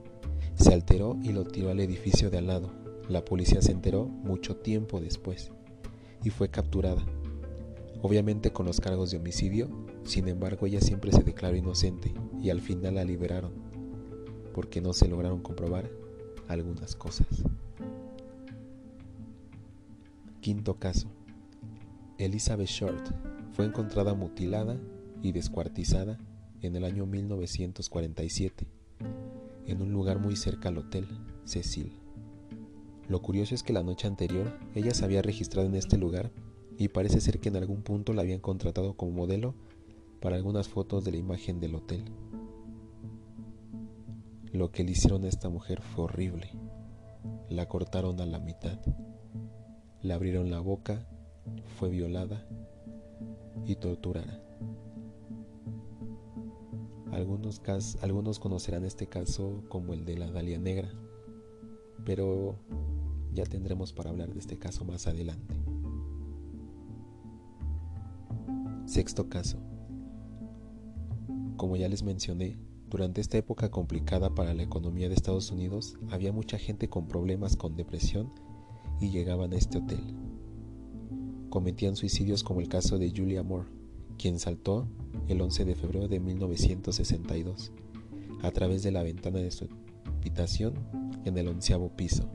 Se 0.55 0.73
alteró 0.73 1.17
y 1.23 1.31
lo 1.31 1.45
tiró 1.45 1.69
al 1.69 1.79
edificio 1.79 2.29
de 2.29 2.37
al 2.37 2.47
lado. 2.47 2.71
La 3.07 3.25
policía 3.25 3.61
se 3.61 3.71
enteró 3.71 4.05
mucho 4.05 4.57
tiempo 4.57 4.99
después 4.99 5.51
y 6.23 6.29
fue 6.29 6.49
capturada 6.49 7.03
obviamente 8.01 8.51
con 8.51 8.65
los 8.65 8.79
cargos 8.79 9.11
de 9.11 9.17
homicidio, 9.17 9.69
sin 10.03 10.27
embargo 10.27 10.65
ella 10.65 10.81
siempre 10.81 11.11
se 11.11 11.23
declaró 11.23 11.55
inocente 11.55 12.13
y 12.41 12.49
al 12.49 12.61
final 12.61 12.95
la 12.95 13.03
liberaron, 13.03 13.51
porque 14.53 14.81
no 14.81 14.93
se 14.93 15.07
lograron 15.07 15.41
comprobar 15.41 15.89
algunas 16.47 16.95
cosas. 16.95 17.27
Quinto 20.41 20.75
caso. 20.75 21.09
Elizabeth 22.17 22.67
Short 22.67 23.11
fue 23.53 23.65
encontrada 23.65 24.13
mutilada 24.13 24.77
y 25.21 25.31
descuartizada 25.31 26.17
en 26.61 26.75
el 26.75 26.83
año 26.83 27.05
1947 27.05 28.67
en 29.65 29.81
un 29.81 29.91
lugar 29.91 30.19
muy 30.19 30.35
cerca 30.35 30.69
al 30.69 30.79
hotel 30.79 31.07
Cecil. 31.45 31.93
Lo 33.07 33.21
curioso 33.21 33.55
es 33.55 33.63
que 33.63 33.73
la 33.73 33.83
noche 33.83 34.07
anterior 34.07 34.57
ella 34.75 34.93
se 34.93 35.05
había 35.05 35.21
registrado 35.21 35.67
en 35.67 35.75
este 35.75 35.97
lugar 35.97 36.31
y 36.77 36.87
parece 36.87 37.21
ser 37.21 37.39
que 37.39 37.49
en 37.49 37.55
algún 37.55 37.81
punto 37.83 38.13
la 38.13 38.21
habían 38.21 38.39
contratado 38.39 38.95
como 38.95 39.11
modelo 39.11 39.53
para 40.21 40.35
algunas 40.35 40.67
fotos 40.67 41.03
de 41.03 41.11
la 41.11 41.17
imagen 41.17 41.59
del 41.59 41.75
hotel. 41.75 42.03
Lo 44.51 44.71
que 44.71 44.83
le 44.83 44.91
hicieron 44.91 45.23
a 45.23 45.27
esta 45.27 45.49
mujer 45.49 45.81
fue 45.81 46.05
horrible. 46.05 46.49
La 47.49 47.67
cortaron 47.67 48.19
a 48.21 48.25
la 48.25 48.39
mitad, 48.39 48.79
le 50.01 50.13
abrieron 50.13 50.49
la 50.49 50.59
boca, 50.59 51.07
fue 51.77 51.89
violada 51.89 52.47
y 53.65 53.75
torturada. 53.75 54.48
Algunos, 57.11 57.61
algunos 58.01 58.39
conocerán 58.39 58.85
este 58.85 59.07
caso 59.07 59.63
como 59.67 59.93
el 59.93 60.05
de 60.05 60.17
la 60.17 60.31
Dalia 60.31 60.59
Negra, 60.59 60.89
pero 62.05 62.55
ya 63.33 63.45
tendremos 63.45 63.93
para 63.93 64.09
hablar 64.09 64.33
de 64.33 64.39
este 64.39 64.57
caso 64.57 64.85
más 64.85 65.07
adelante. 65.07 65.55
Sexto 68.85 69.29
caso. 69.29 69.59
Como 71.57 71.75
ya 71.75 71.89
les 71.89 72.03
mencioné, 72.03 72.57
durante 72.89 73.21
esta 73.21 73.37
época 73.37 73.69
complicada 73.69 74.33
para 74.33 74.53
la 74.53 74.63
economía 74.63 75.09
de 75.09 75.15
Estados 75.15 75.51
Unidos, 75.51 75.97
había 76.09 76.31
mucha 76.31 76.57
gente 76.57 76.89
con 76.89 77.07
problemas 77.07 77.55
con 77.55 77.75
depresión 77.75 78.31
y 78.99 79.11
llegaban 79.11 79.53
a 79.53 79.57
este 79.57 79.77
hotel. 79.77 80.01
Cometían 81.49 81.95
suicidios 81.95 82.43
como 82.43 82.61
el 82.61 82.67
caso 82.67 82.97
de 82.97 83.11
Julia 83.15 83.43
Moore, 83.43 83.69
quien 84.19 84.37
saltó 84.37 84.85
el 85.27 85.41
11 85.41 85.65
de 85.65 85.75
febrero 85.75 86.07
de 86.07 86.19
1962 86.19 87.71
a 88.43 88.51
través 88.51 88.83
de 88.83 88.91
la 88.91 89.01
ventana 89.01 89.39
de 89.39 89.49
su 89.49 89.67
habitación 90.05 90.73
en 91.25 91.37
el 91.37 91.47
onceavo 91.47 91.95
piso. 91.95 92.29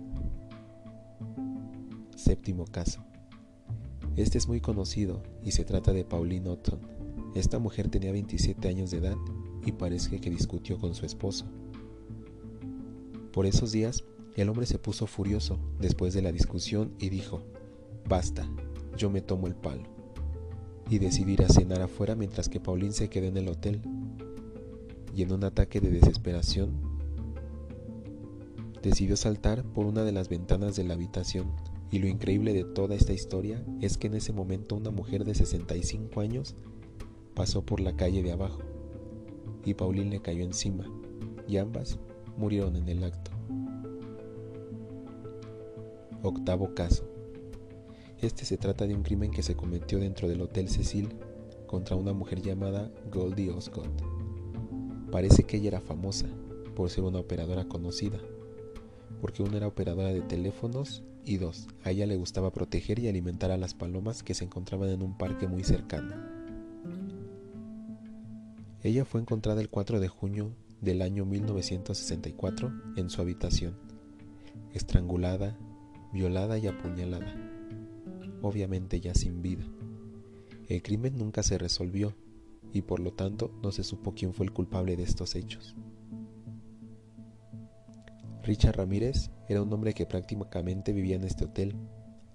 Séptimo 2.17 2.65
caso. 2.65 3.05
Este 4.17 4.39
es 4.39 4.49
muy 4.49 4.61
conocido 4.61 5.23
y 5.43 5.53
se 5.53 5.65
trata 5.65 5.93
de 5.93 6.05
Pauline 6.05 6.49
Otton. 6.49 6.81
Esta 7.35 7.59
mujer 7.59 7.89
tenía 7.89 8.13
27 8.13 8.67
años 8.67 8.91
de 8.91 8.99
edad 8.99 9.17
y 9.67 9.73
parece 9.73 10.21
que 10.21 10.31
discutió 10.31 10.79
con 10.79 10.95
su 10.95 11.05
esposo. 11.05 11.47
Por 13.33 13.47
esos 13.47 13.73
días, 13.73 14.05
el 14.37 14.49
hombre 14.49 14.67
se 14.67 14.79
puso 14.79 15.07
furioso 15.07 15.59
después 15.81 16.15
de 16.15 16.23
la 16.23 16.33
discusión 16.33 16.95
y 16.99 17.09
dijo, 17.09 17.43
basta, 18.09 18.49
yo 18.97 19.11
me 19.11 19.21
tomo 19.21 19.49
el 19.49 19.55
palo. 19.55 19.94
Y 20.91 20.99
decidió 20.99 21.35
ir 21.35 21.43
a 21.43 21.49
cenar 21.49 21.83
afuera 21.83 22.15
mientras 22.15 22.49
que 22.49 22.61
Pauline 22.61 22.93
se 22.93 23.09
quedó 23.09 23.27
en 23.27 23.37
el 23.37 23.49
hotel. 23.49 23.81
Y 25.15 25.23
en 25.23 25.33
un 25.33 25.45
ataque 25.45 25.81
de 25.81 25.91
desesperación, 25.91 26.73
decidió 28.83 29.17
saltar 29.17 29.65
por 29.65 29.87
una 29.87 30.05
de 30.05 30.13
las 30.13 30.29
ventanas 30.29 30.77
de 30.77 30.85
la 30.85 30.95
habitación 30.95 31.53
y 31.91 32.01
lo 32.01 32.09
increíble 32.09 32.53
de 32.53 32.65
toda 32.65 32.97
esta 32.97 33.13
historia 33.13 33.65
es 33.81 33.97
que 33.97 34.09
en 34.09 34.15
ese 34.15 34.33
momento 34.33 34.75
una 34.75 34.91
mujer 34.91 35.25
de 35.25 35.35
65 35.35 36.21
años 36.21 36.57
pasó 37.35 37.63
por 37.63 37.81
la 37.81 37.97
calle 37.97 38.23
de 38.23 38.33
abajo 38.33 38.63
y 39.65 39.75
Pauline 39.75 40.11
le 40.11 40.21
cayó 40.21 40.45
encima 40.45 40.85
y 41.47 41.57
ambas 41.57 41.99
murieron 42.37 42.77
en 42.77 42.89
el 42.89 43.05
acto. 43.05 43.31
Octavo 46.23 46.75
caso. 46.75 47.14
Este 48.25 48.47
se 48.47 48.57
trata 48.57 48.87
de 48.87 48.95
un 48.95 49.03
crimen 49.03 49.31
que 49.31 49.43
se 49.43 49.55
cometió 49.55 49.99
dentro 49.99 50.29
del 50.29 50.41
Hotel 50.41 50.71
Cecil 50.71 51.11
contra 51.67 51.95
una 51.95 52.15
mujer 52.15 52.41
llamada 52.41 52.91
Goldie 53.13 53.51
Osgood. 53.51 53.91
Parece 55.13 55.45
que 55.45 55.59
ella 55.59 55.69
era 55.69 55.81
famosa 55.83 56.27
por 56.75 56.89
ser 56.89 57.05
una 57.05 57.19
operadora 57.19 57.67
conocida, 57.67 58.19
porque 59.21 59.43
una 59.43 59.59
era 59.59 59.67
operadora 59.67 60.09
de 60.09 60.23
teléfonos 60.23 61.03
y 61.27 61.37
dos, 61.37 61.69
a 61.83 61.91
ella 61.91 62.07
le 62.07 62.17
gustaba 62.17 62.51
proteger 62.51 62.99
y 62.99 63.09
alimentar 63.09 63.51
a 63.51 63.59
las 63.59 63.75
palomas 63.75 64.23
que 64.23 64.33
se 64.33 64.45
encontraban 64.45 64.89
en 64.89 65.03
un 65.03 65.19
parque 65.19 65.47
muy 65.47 65.63
cercano. 65.63 66.15
Ella 68.83 69.05
fue 69.05 69.21
encontrada 69.21 69.61
el 69.61 69.69
4 69.69 70.01
de 70.01 70.09
junio 70.09 70.57
del 70.81 71.03
año 71.03 71.27
1964 71.27 72.73
en 72.97 73.11
su 73.11 73.21
habitación, 73.21 73.77
estrangulada, 74.73 75.59
violada 76.11 76.57
y 76.57 76.69
apuñalada, 76.69 77.44
obviamente 78.47 79.01
ya 79.01 79.15
sin 79.15 79.43
vida. 79.43 79.65
El 80.69 80.83
crimen 80.83 81.17
nunca 81.19 81.43
se 81.43 81.59
resolvió 81.59 82.15
y 82.73 82.83
por 82.83 83.01
lo 83.01 83.13
tanto 83.13 83.51
no 83.63 83.73
se 83.73 83.85
supo 83.85 84.15
quién 84.15 84.35
fue 84.35 84.47
el 84.47 84.53
culpable 84.53 84.97
de 84.97 85.03
estos 85.03 85.35
hechos. 85.35 85.75
Richard 88.43 88.77
Ramírez 88.77 89.31
era 89.49 89.63
un 89.63 89.73
hombre 89.73 89.95
que 89.95 90.07
prácticamente 90.07 90.93
vivía 90.93 91.17
en 91.17 91.25
este 91.25 91.47
hotel. 91.47 91.75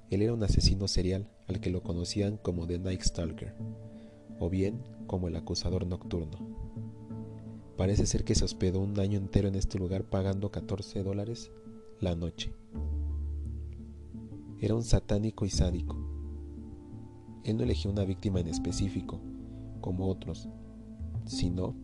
Él 0.09 0.21
era 0.23 0.33
un 0.33 0.43
asesino 0.43 0.87
serial 0.87 1.29
al 1.47 1.59
que 1.59 1.69
lo 1.69 1.83
conocían 1.83 2.37
como 2.37 2.65
The 2.65 2.79
Night 2.79 3.01
Stalker, 3.03 3.53
o 4.39 4.49
bien 4.49 4.81
como 5.05 5.27
el 5.27 5.35
acusador 5.35 5.85
nocturno. 5.85 6.37
Parece 7.77 8.05
ser 8.05 8.23
que 8.23 8.35
se 8.35 8.45
hospedó 8.45 8.79
un 8.79 8.99
año 8.99 9.19
entero 9.19 9.47
en 9.47 9.55
este 9.55 9.77
lugar 9.77 10.03
pagando 10.03 10.51
14 10.51 11.03
dólares 11.03 11.51
la 11.99 12.15
noche. 12.15 12.51
Era 14.61 14.75
un 14.75 14.83
satánico 14.83 15.45
y 15.45 15.49
sádico. 15.49 15.95
Él 17.43 17.57
no 17.57 17.63
elegía 17.63 17.91
una 17.91 18.03
víctima 18.03 18.41
en 18.41 18.47
específico, 18.47 19.21
como 19.79 20.07
otros, 20.07 20.49
sino 21.25 21.75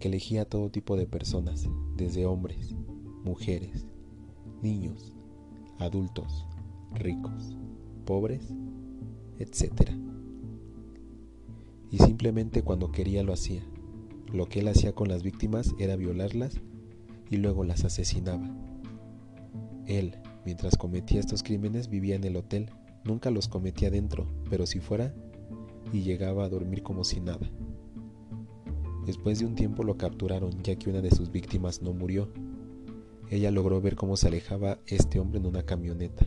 que 0.00 0.08
elegía 0.08 0.44
todo 0.44 0.70
tipo 0.70 0.96
de 0.96 1.06
personas, 1.06 1.68
desde 1.96 2.26
hombres, 2.26 2.74
mujeres, 3.24 3.86
niños, 4.60 5.14
adultos, 5.78 6.46
ricos, 6.92 7.56
pobres, 8.04 8.52
etc. 9.38 9.92
Y 11.90 11.98
simplemente 11.98 12.62
cuando 12.62 12.90
quería 12.90 13.22
lo 13.22 13.32
hacía. 13.32 13.62
Lo 14.32 14.48
que 14.48 14.60
él 14.60 14.68
hacía 14.68 14.92
con 14.92 15.08
las 15.08 15.22
víctimas 15.22 15.74
era 15.78 15.94
violarlas 15.94 16.60
y 17.30 17.36
luego 17.36 17.62
las 17.62 17.84
asesinaba. 17.84 18.50
Él, 19.86 20.16
mientras 20.44 20.76
cometía 20.76 21.20
estos 21.20 21.42
crímenes, 21.42 21.88
vivía 21.88 22.16
en 22.16 22.24
el 22.24 22.36
hotel. 22.36 22.70
Nunca 23.04 23.30
los 23.30 23.48
cometía 23.48 23.90
dentro, 23.90 24.26
pero 24.48 24.66
si 24.66 24.80
fuera, 24.80 25.14
y 25.92 26.02
llegaba 26.02 26.44
a 26.44 26.48
dormir 26.48 26.82
como 26.82 27.04
si 27.04 27.20
nada. 27.20 27.50
Después 29.06 29.38
de 29.38 29.46
un 29.46 29.54
tiempo 29.54 29.82
lo 29.84 29.98
capturaron 29.98 30.62
ya 30.62 30.76
que 30.76 30.88
una 30.88 31.02
de 31.02 31.10
sus 31.10 31.30
víctimas 31.30 31.82
no 31.82 31.92
murió 31.92 32.30
ella 33.30 33.50
logró 33.50 33.80
ver 33.80 33.96
cómo 33.96 34.16
se 34.16 34.28
alejaba 34.28 34.78
este 34.86 35.18
hombre 35.18 35.40
en 35.40 35.46
una 35.46 35.64
camioneta. 35.64 36.26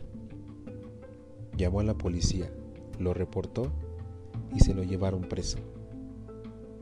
Llamó 1.56 1.80
a 1.80 1.84
la 1.84 1.96
policía, 1.96 2.52
lo 2.98 3.14
reportó 3.14 3.72
y 4.54 4.60
se 4.60 4.74
lo 4.74 4.82
llevaron 4.82 5.22
preso. 5.22 5.58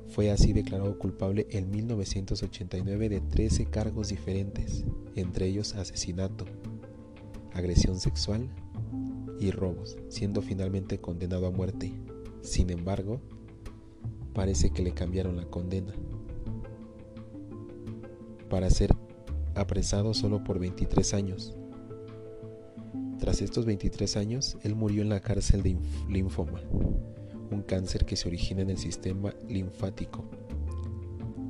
Fue 0.09 0.31
así 0.31 0.53
declarado 0.53 0.99
culpable 0.99 1.47
en 1.51 1.71
1989 1.71 3.09
de 3.09 3.21
13 3.21 3.67
cargos 3.67 4.09
diferentes, 4.09 4.85
entre 5.15 5.47
ellos 5.47 5.75
asesinato, 5.75 6.45
agresión 7.57 7.99
sexual 7.99 8.49
y 9.39 9.51
robos, 9.51 9.97
siendo 10.09 10.43
finalmente 10.43 10.99
condenado 10.99 11.47
a 11.47 11.51
muerte. 11.51 11.93
Sin 12.43 12.71
embargo, 12.71 13.21
parece 14.35 14.71
que 14.71 14.83
le 14.83 14.93
cambiaron 14.93 15.37
la 15.37 15.47
condena 15.47 15.93
para 18.49 18.71
ser 18.71 18.95
apresado 19.55 20.15
solo 20.15 20.45
por 20.45 20.59
23 20.59 21.15
años. 21.15 21.55
Tras 23.19 23.43
estos 23.43 23.65
23 23.65 24.17
años, 24.17 24.57
él 24.63 24.75
murió 24.75 25.03
en 25.03 25.09
la 25.09 25.21
cárcel 25.21 25.63
de 25.63 25.77
linfoma, 26.09 26.61
un 27.51 27.63
cáncer 27.67 28.05
que 28.05 28.17
se 28.17 28.29
origina 28.29 28.63
en 28.63 28.71
el 28.71 28.79
sistema 28.79 29.35
linfático, 29.49 30.25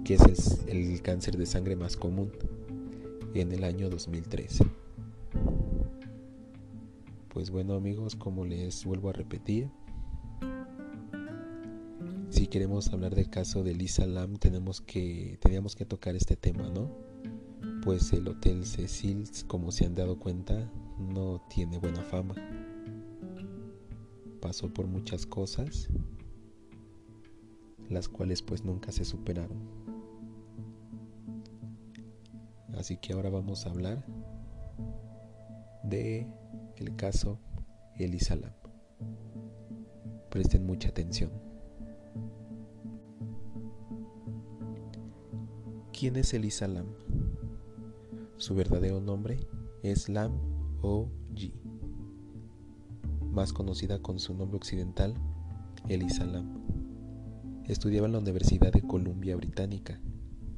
que 0.05 0.15
es 0.15 0.61
el, 0.69 0.93
el 0.93 1.03
cáncer 1.03 1.37
de 1.37 1.47
sangre 1.47 1.77
más 1.77 1.97
común, 1.97 2.31
en 3.35 3.53
el 3.53 3.65
año 3.65 3.91
2013. 3.91 4.65
Pues 7.37 7.51
bueno 7.51 7.75
amigos, 7.75 8.17
como 8.17 8.47
les 8.47 8.87
vuelvo 8.87 9.11
a 9.11 9.13
repetir, 9.13 9.69
si 12.31 12.47
queremos 12.47 12.91
hablar 12.95 13.15
del 13.15 13.29
caso 13.29 13.63
de 13.63 13.75
Lisa 13.75 14.07
Lam, 14.07 14.39
tenemos 14.39 14.81
que, 14.81 15.37
teníamos 15.43 15.77
que 15.77 15.85
tocar 15.85 16.17
este 16.17 16.37
tema, 16.37 16.71
¿no? 16.71 16.91
Pues 17.85 18.11
el 18.15 18.27
Hotel 18.27 18.65
Cecil, 18.65 19.29
como 19.49 19.71
se 19.71 19.85
han 19.85 19.95
dado 19.95 20.19
cuenta, 20.19 20.73
no 20.99 21.43
tiene 21.51 21.77
buena 21.77 22.01
fama. 22.05 22.37
Pasó 24.41 24.73
por 24.73 24.87
muchas 24.87 25.27
cosas, 25.27 25.91
las 27.91 28.09
cuales 28.09 28.41
pues 28.41 28.65
nunca 28.65 28.93
se 28.93 29.05
superaron. 29.05 29.59
Así 32.79 32.97
que 32.97 33.13
ahora 33.13 33.29
vamos 33.29 33.67
a 33.67 33.71
hablar 33.73 34.07
de 35.83 36.27
el 36.79 36.97
caso 36.97 37.39
Elisa 37.99 38.37
Lam. 38.37 38.53
Presten 40.31 40.67
mucha 40.67 40.91
atención. 40.91 41.31
¿Quién 45.99 46.17
es 46.17 46.35
Elisa 46.35 46.69
Lam? 46.69 46.87
Su 48.37 48.55
verdadero 48.55 49.01
nombre 49.01 49.39
es 49.83 50.09
Lam 50.09 50.33
O. 50.83 51.09
G, 51.35 51.53
más 53.31 53.53
conocida 53.53 54.01
con 54.01 54.19
su 54.19 54.35
nombre 54.35 54.57
occidental, 54.57 55.15
Elisa 55.89 56.25
Lam. 56.25 56.67
Estudiaba 57.65 58.07
en 58.07 58.13
la 58.13 58.19
Universidad 58.19 58.73
de 58.73 58.83
Columbia 58.83 59.37
Británica. 59.37 60.01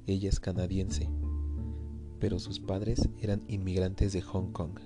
Ella 0.07 0.29
es 0.29 0.41
canadiense, 0.41 1.09
pero 2.19 2.39
sus 2.39 2.61
padres 2.61 3.09
eran 3.21 3.43
inmigrantes 3.49 4.13
de 4.13 4.23
Hong 4.23 4.53
Kong 4.53 4.79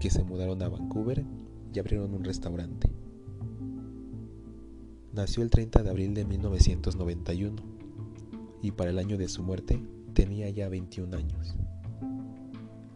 que 0.00 0.10
se 0.10 0.24
mudaron 0.24 0.60
a 0.62 0.68
Vancouver 0.68 1.24
y 1.72 1.78
abrieron 1.78 2.14
un 2.14 2.24
restaurante. 2.24 2.90
Nació 5.12 5.42
el 5.42 5.50
30 5.50 5.82
de 5.82 5.90
abril 5.90 6.14
de 6.14 6.24
1991 6.24 7.62
y 8.62 8.72
para 8.72 8.90
el 8.90 8.98
año 8.98 9.18
de 9.18 9.28
su 9.28 9.42
muerte 9.42 9.80
tenía 10.14 10.48
ya 10.50 10.68
21 10.68 11.16
años. 11.16 11.54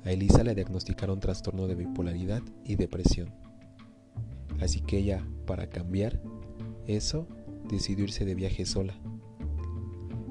A 0.04 0.12
Elisa 0.12 0.42
le 0.44 0.54
diagnosticaron 0.54 1.20
trastorno 1.20 1.66
de 1.66 1.74
bipolaridad 1.74 2.42
y 2.64 2.76
depresión. 2.76 3.30
Así 4.60 4.80
que 4.80 4.98
ella, 4.98 5.26
para 5.46 5.68
cambiar 5.68 6.20
eso, 6.86 7.26
decidió 7.68 8.04
irse 8.04 8.24
de 8.24 8.34
viaje 8.34 8.66
sola. 8.66 8.94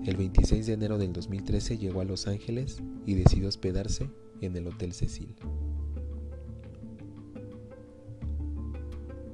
El 0.05 0.17
26 0.17 0.65
de 0.65 0.73
enero 0.73 0.97
del 0.97 1.13
2013 1.13 1.77
llegó 1.77 2.01
a 2.01 2.05
Los 2.05 2.27
Ángeles 2.27 2.81
y 3.05 3.13
decidió 3.13 3.47
hospedarse 3.47 4.09
en 4.41 4.55
el 4.55 4.67
Hotel 4.67 4.93
Cecil. 4.93 5.35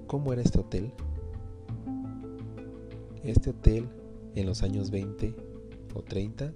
¿Cómo 0.09 0.33
era 0.33 0.41
este 0.41 0.59
hotel? 0.59 0.91
Este 3.23 3.51
hotel 3.51 3.87
en 4.33 4.47
los 4.47 4.63
años 4.63 4.89
20 4.89 5.35
o 5.93 6.01
30 6.01 6.51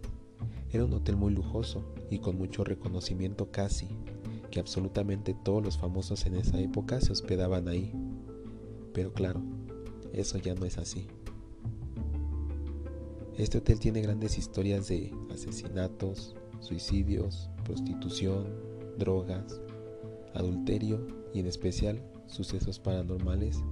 era 0.71 0.85
un 0.85 0.93
hotel 0.93 1.17
muy 1.17 1.35
lujoso 1.35 1.83
y 2.09 2.17
con 2.17 2.35
mucho 2.35 2.63
reconocimiento 2.63 3.51
casi, 3.51 3.87
que 4.49 4.59
absolutamente 4.59 5.35
todos 5.35 5.63
los 5.63 5.77
famosos 5.77 6.25
en 6.25 6.33
esa 6.33 6.59
época 6.59 6.99
se 6.99 7.11
hospedaban 7.11 7.67
ahí. 7.67 7.93
Pero 8.91 9.13
claro, 9.13 9.39
eso 10.13 10.39
ya 10.39 10.55
no 10.55 10.65
es 10.65 10.79
así. 10.79 11.05
Este 13.37 13.59
hotel 13.59 13.79
tiene 13.79 14.01
grandes 14.01 14.39
historias 14.39 14.87
de 14.87 15.13
asesinatos, 15.31 16.35
suicidios, 16.59 17.51
prostitución, 17.65 18.47
drogas, 18.97 19.61
adulterio 20.33 21.05
y 21.35 21.39
en 21.39 21.45
especial 21.45 22.01
sucesos 22.27 22.79
paranormales. 22.79 23.63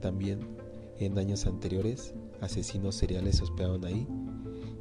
También 0.00 0.40
en 0.98 1.18
años 1.18 1.46
anteriores, 1.46 2.14
asesinos 2.40 2.94
seriales 2.94 3.36
se 3.36 3.44
hospedaron 3.44 3.84
ahí 3.84 4.06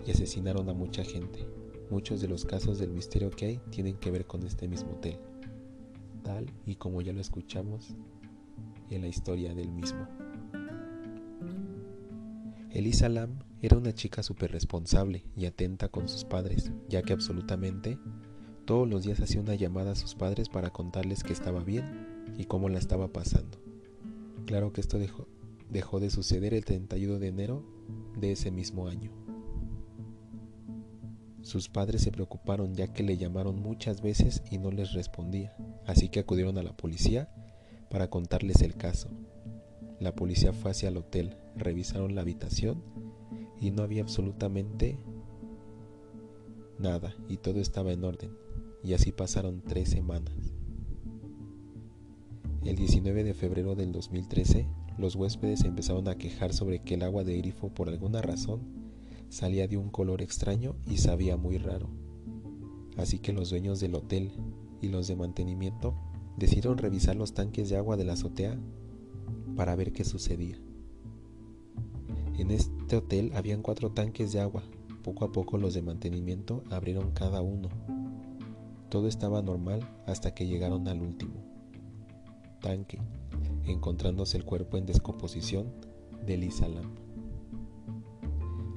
y 0.05 0.11
asesinaron 0.11 0.69
a 0.69 0.73
mucha 0.73 1.03
gente. 1.03 1.47
Muchos 1.89 2.21
de 2.21 2.27
los 2.27 2.45
casos 2.45 2.79
del 2.79 2.91
misterio 2.91 3.29
que 3.29 3.45
hay 3.45 3.57
tienen 3.69 3.97
que 3.97 4.11
ver 4.11 4.25
con 4.25 4.43
este 4.43 4.67
mismo 4.67 4.91
hotel, 4.93 5.17
tal 6.23 6.51
y 6.65 6.75
como 6.75 7.01
ya 7.01 7.13
lo 7.13 7.21
escuchamos 7.21 7.95
en 8.89 9.01
la 9.01 9.07
historia 9.07 9.53
del 9.53 9.71
mismo. 9.71 10.07
Elisa 12.71 13.09
Lam 13.09 13.39
era 13.61 13.77
una 13.77 13.93
chica 13.93 14.23
súper 14.23 14.51
responsable 14.51 15.23
y 15.35 15.45
atenta 15.45 15.89
con 15.89 16.09
sus 16.09 16.25
padres, 16.25 16.71
ya 16.89 17.03
que 17.03 17.13
absolutamente 17.13 17.99
todos 18.65 18.89
los 18.89 19.03
días 19.03 19.19
hacía 19.19 19.41
una 19.41 19.55
llamada 19.55 19.91
a 19.91 19.95
sus 19.95 20.15
padres 20.15 20.49
para 20.49 20.71
contarles 20.71 21.23
que 21.23 21.33
estaba 21.33 21.63
bien 21.63 22.12
y 22.37 22.45
cómo 22.45 22.69
la 22.69 22.79
estaba 22.79 23.11
pasando. 23.11 23.57
Claro 24.45 24.73
que 24.73 24.81
esto 24.81 24.99
dejó, 24.99 25.27
dejó 25.69 25.99
de 25.99 26.09
suceder 26.09 26.53
el 26.53 26.65
31 26.65 27.19
de 27.19 27.27
enero 27.27 27.63
de 28.19 28.31
ese 28.31 28.51
mismo 28.51 28.87
año. 28.87 29.11
Sus 31.41 31.67
padres 31.67 32.01
se 32.01 32.11
preocuparon 32.11 32.73
ya 32.73 32.93
que 32.93 33.03
le 33.03 33.17
llamaron 33.17 33.61
muchas 33.61 34.01
veces 34.01 34.41
y 34.49 34.57
no 34.57 34.71
les 34.71 34.93
respondía, 34.93 35.55
así 35.85 36.07
que 36.09 36.21
acudieron 36.21 36.57
a 36.57 36.63
la 36.63 36.75
policía 36.75 37.29
para 37.89 38.09
contarles 38.09 38.61
el 38.61 38.75
caso. 38.75 39.09
La 39.99 40.15
policía 40.15 40.53
fue 40.53 40.71
hacia 40.71 40.89
el 40.89 40.97
hotel, 40.97 41.35
revisaron 41.55 42.15
la 42.15 42.21
habitación 42.21 42.81
y 43.59 43.71
no 43.71 43.83
había 43.83 44.03
absolutamente 44.03 44.97
nada 46.79 47.15
y 47.27 47.37
todo 47.37 47.59
estaba 47.59 47.91
en 47.91 48.03
orden. 48.03 48.31
Y 48.83 48.93
así 48.93 49.11
pasaron 49.11 49.61
tres 49.61 49.89
semanas. 49.89 50.52
El 52.65 52.77
19 52.77 53.25
de 53.25 53.33
febrero 53.33 53.75
del 53.75 53.91
2013, 53.91 54.65
los 54.97 55.17
huéspedes 55.17 55.65
empezaron 55.65 56.07
a 56.07 56.15
quejar 56.15 56.53
sobre 56.53 56.79
que 56.79 56.93
el 56.93 57.03
agua 57.03 57.25
de 57.25 57.37
grifo 57.37 57.67
por 57.67 57.89
alguna 57.89 58.21
razón 58.21 58.61
salía 59.27 59.67
de 59.67 59.75
un 59.75 59.89
color 59.89 60.21
extraño 60.21 60.77
y 60.89 60.97
sabía 60.97 61.35
muy 61.35 61.57
raro. 61.57 61.89
Así 62.95 63.19
que 63.19 63.33
los 63.33 63.49
dueños 63.49 63.81
del 63.81 63.95
hotel 63.95 64.31
y 64.81 64.87
los 64.87 65.09
de 65.09 65.17
mantenimiento 65.17 65.93
decidieron 66.37 66.77
revisar 66.77 67.17
los 67.17 67.33
tanques 67.33 67.69
de 67.69 67.75
agua 67.75 67.97
de 67.97 68.05
la 68.05 68.13
azotea 68.13 68.57
para 69.57 69.75
ver 69.75 69.91
qué 69.91 70.05
sucedía. 70.05 70.57
En 72.37 72.49
este 72.49 72.95
hotel 72.95 73.33
habían 73.35 73.61
cuatro 73.61 73.91
tanques 73.91 74.31
de 74.31 74.39
agua. 74.39 74.63
Poco 75.03 75.25
a 75.25 75.33
poco 75.33 75.57
los 75.57 75.73
de 75.73 75.81
mantenimiento 75.81 76.63
abrieron 76.69 77.11
cada 77.11 77.41
uno. 77.41 77.67
Todo 78.87 79.09
estaba 79.09 79.41
normal 79.41 79.81
hasta 80.07 80.33
que 80.33 80.47
llegaron 80.47 80.87
al 80.87 81.01
último 81.01 81.52
tanque, 82.63 82.97
encontrándose 83.67 84.37
el 84.37 84.45
cuerpo 84.45 84.77
en 84.77 84.87
descomposición 84.87 85.67
de 86.25 86.37
Lisa 86.37 86.67
Lam. 86.67 86.89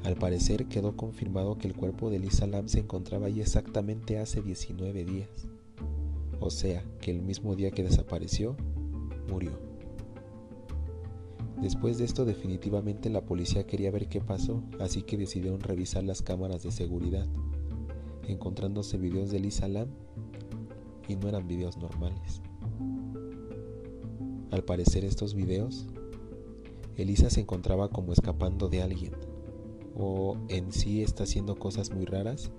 Al 0.05 0.17
parecer 0.17 0.67
quedó 0.67 0.97
confirmado 0.97 1.57
que 1.57 1.69
el 1.69 1.75
cuerpo 1.75 2.11
de 2.11 2.19
Lisa 2.19 2.47
Lam 2.47 2.69
se 2.69 2.81
encontraba 2.81 3.29
allí 3.29 3.41
exactamente 3.41 4.19
hace 4.19 4.43
19 4.43 5.05
días, 5.05 5.49
o 6.41 6.51
sea 6.51 6.85
que 7.01 7.13
el 7.13 7.23
mismo 7.23 7.57
día 7.57 7.71
que 7.71 7.85
desapareció, 7.85 8.57
murió. 9.31 9.53
Después 11.63 11.97
de 11.97 12.05
esto 12.05 12.25
definitivamente 12.25 13.09
la 13.09 13.25
policía 13.25 13.67
quería 13.67 13.91
ver 13.91 14.09
qué 14.09 14.21
pasó, 14.21 14.63
así 14.81 15.03
que 15.03 15.17
decidieron 15.17 15.61
revisar 15.61 16.05
las 16.05 16.23
cámaras 16.23 16.63
de 16.65 16.73
seguridad, 16.73 17.27
encontrándose 18.29 18.99
videos 18.99 19.31
de 19.31 19.41
Lisa 19.41 19.69
Lam 19.69 19.89
y 21.09 21.17
no 21.17 21.29
eran 21.29 21.47
videos 21.47 21.77
normales. 21.79 22.43
Al 24.57 24.65
parecer 24.65 25.05
estos 25.05 25.35
videos, 25.35 25.85
Elisa 26.97 27.29
se 27.29 27.41
encontraba 27.41 27.91
como 27.91 28.15
escapando 28.15 28.71
de 28.71 28.81
alguien, 28.81 29.13
o 29.95 30.39
en 30.49 30.73
sí 30.73 31.03
está 31.03 31.25
haciendo 31.25 31.57
cosas 31.57 31.91
muy 31.91 32.07
raras 32.07 32.51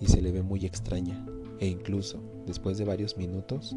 y 0.00 0.08
se 0.08 0.22
le 0.22 0.32
ve 0.32 0.42
muy 0.42 0.66
extraña, 0.66 1.24
E 1.60 1.68
incluso, 1.68 2.20
después 2.46 2.78
de 2.78 2.84
varios 2.84 3.16
minutos 3.16 3.76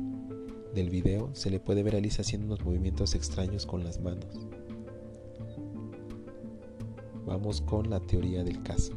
del 0.73 0.89
video, 0.89 1.29
se 1.33 1.51
le 1.51 1.59
puede 1.59 1.83
ver 1.83 1.93
a 1.93 1.99
Elisa 1.99 2.23
haciendo 2.23 2.47
unos 2.47 2.65
movimientos 2.65 3.13
extraños 3.13 3.67
con 3.67 3.83
las 3.83 4.01
manos. 4.01 4.47
Vamos 7.27 7.61
con 7.61 7.91
la 7.91 7.99
teoría 7.99 8.43
del 8.43 8.63
caso. 8.63 8.93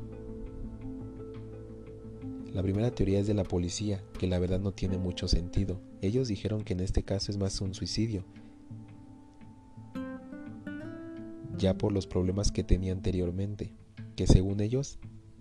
La 2.54 2.62
primera 2.62 2.90
teoría 2.90 3.20
es 3.20 3.26
de 3.26 3.34
la 3.34 3.44
policía, 3.44 4.02
que 4.18 4.26
la 4.26 4.38
verdad 4.38 4.60
no 4.60 4.72
tiene 4.72 4.96
mucho 4.96 5.28
sentido. 5.28 5.78
Ellos 6.00 6.28
dijeron 6.28 6.64
que 6.64 6.72
en 6.72 6.80
este 6.80 7.02
caso 7.02 7.30
es 7.30 7.36
más 7.36 7.60
un 7.60 7.74
suicidio, 7.74 8.24
ya 11.56 11.76
por 11.76 11.92
los 11.92 12.06
problemas 12.06 12.50
que 12.50 12.64
tenía 12.64 12.92
anteriormente, 12.92 13.74
que 14.16 14.26
según 14.26 14.60
ellos, 14.60 14.98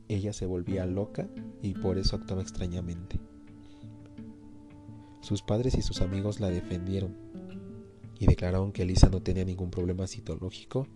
ella 0.07 0.33
se 0.33 0.45
volvía 0.45 0.85
loca 0.85 1.29
y 1.61 1.73
por 1.73 1.97
eso 1.97 2.15
actuaba 2.15 2.41
extrañamente. 2.41 3.19
Sus 5.21 5.41
padres 5.41 5.75
y 5.75 5.81
sus 5.81 6.01
amigos 6.01 6.39
la 6.39 6.49
defendieron 6.49 7.15
y 8.19 8.25
declararon 8.25 8.71
que 8.71 8.83
Elisa 8.83 9.09
no 9.09 9.21
tenía 9.21 9.45
ningún 9.45 9.71
problema 9.71 10.07
psicológico 10.07 10.87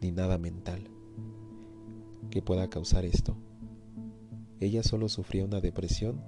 ni 0.00 0.12
nada 0.12 0.38
mental 0.38 0.88
que 2.30 2.42
pueda 2.42 2.68
causar 2.68 3.04
esto. 3.04 3.36
Ella 4.60 4.82
solo 4.82 5.08
sufría 5.08 5.44
una 5.44 5.60
depresión 5.60 6.20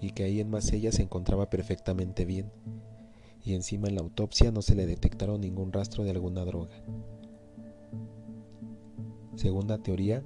y 0.00 0.10
que 0.10 0.24
ahí 0.24 0.40
en 0.40 0.50
más 0.50 0.72
ella 0.72 0.92
se 0.92 1.02
encontraba 1.02 1.50
perfectamente 1.50 2.24
bien, 2.24 2.50
y 3.44 3.54
encima 3.54 3.88
en 3.88 3.94
la 3.94 4.00
autopsia 4.00 4.50
no 4.50 4.62
se 4.62 4.74
le 4.74 4.86
detectaron 4.86 5.40
ningún 5.40 5.72
rastro 5.72 6.04
de 6.04 6.10
alguna 6.10 6.44
droga. 6.44 6.82
Segunda 9.36 9.82
teoría 9.82 10.24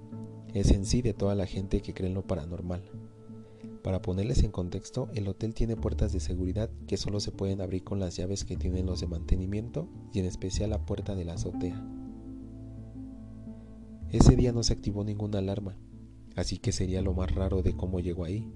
es 0.55 0.71
en 0.71 0.87
sí 0.87 1.03
de 1.03 1.15
toda 1.15 1.35
la 1.35 1.47
gente 1.47 1.83
que 1.83 1.93
cree 1.93 2.09
en 2.09 2.15
lo 2.15 2.27
paranormal. 2.27 2.83
Para 3.83 4.03
ponerles 4.03 4.45
en 4.45 4.53
contexto, 4.53 5.09
el 5.15 5.27
hotel 5.27 5.53
tiene 5.53 5.75
puertas 5.75 6.13
de 6.13 6.21
seguridad 6.21 6.71
que 6.87 6.97
solo 6.97 7.19
se 7.19 7.33
pueden 7.33 7.61
abrir 7.61 7.83
con 7.83 7.99
las 7.99 8.17
llaves 8.17 8.45
que 8.45 8.57
tienen 8.57 8.87
los 8.87 9.01
de 9.01 9.09
mantenimiento 9.09 9.89
y 10.13 10.21
en 10.21 10.27
especial 10.27 10.71
la 10.71 10.87
puerta 10.87 11.17
de 11.17 11.25
la 11.25 11.35
azotea. 11.35 11.85
Ese 14.11 14.37
día 14.37 14.53
no 14.53 14.63
se 14.63 14.75
activó 14.75 15.03
ninguna 15.03 15.39
alarma, 15.39 15.77
así 16.37 16.59
que 16.59 16.71
sería 16.71 17.03
lo 17.03 17.13
más 17.13 17.35
raro 17.35 17.63
de 17.63 17.75
cómo 17.75 17.99
llegó 18.01 18.25
ahí. 18.25 18.53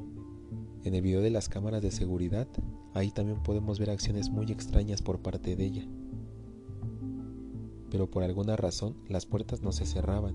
En 0.85 0.95
el 0.95 1.03
video 1.03 1.21
de 1.21 1.31
las 1.31 1.49
cámaras 1.49 1.83
de 1.83 1.91
seguridad, 1.91 2.47
ahí 2.93 3.11
también 3.11 3.43
podemos 3.43 3.81
ver 3.81 3.91
acciones 3.91 4.31
muy 4.31 4.53
extrañas 4.53 5.03
por 5.03 5.21
parte 5.21 5.57
de 5.57 5.65
ella. 5.65 5.89
Pero 7.95 8.11
por 8.11 8.25
alguna 8.25 8.57
razón 8.57 8.97
las 9.09 9.25
puertas 9.25 9.63
no 9.63 9.71
se 9.71 9.87
cerraban. 9.87 10.35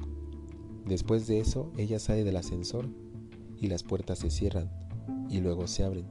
Después 0.85 1.27
de 1.27 1.41
eso, 1.41 1.73
ella 1.75 1.99
sale 1.99 2.23
del 2.23 2.37
ascensor 2.37 2.87
y 3.59 3.67
las 3.67 3.83
puertas 3.83 4.19
se 4.19 4.29
cierran 4.29 4.71
y 5.29 5.41
luego 5.41 5.67
se 5.67 5.83
abren. 5.83 6.09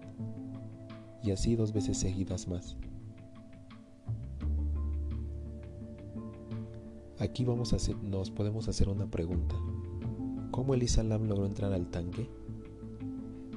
Y 1.22 1.30
así 1.30 1.56
dos 1.56 1.72
veces 1.72 1.96
seguidas 1.96 2.48
más. 2.48 2.76
Aquí 7.18 7.46
vamos 7.46 7.72
a 7.72 7.76
hacer, 7.76 7.96
nos 7.96 8.30
podemos 8.30 8.68
hacer 8.68 8.90
una 8.90 9.10
pregunta. 9.10 9.56
¿Cómo 10.50 10.74
Elisa 10.74 11.02
Lam 11.02 11.28
logró 11.28 11.46
entrar 11.46 11.72
al 11.72 11.86
tanque? 11.86 12.28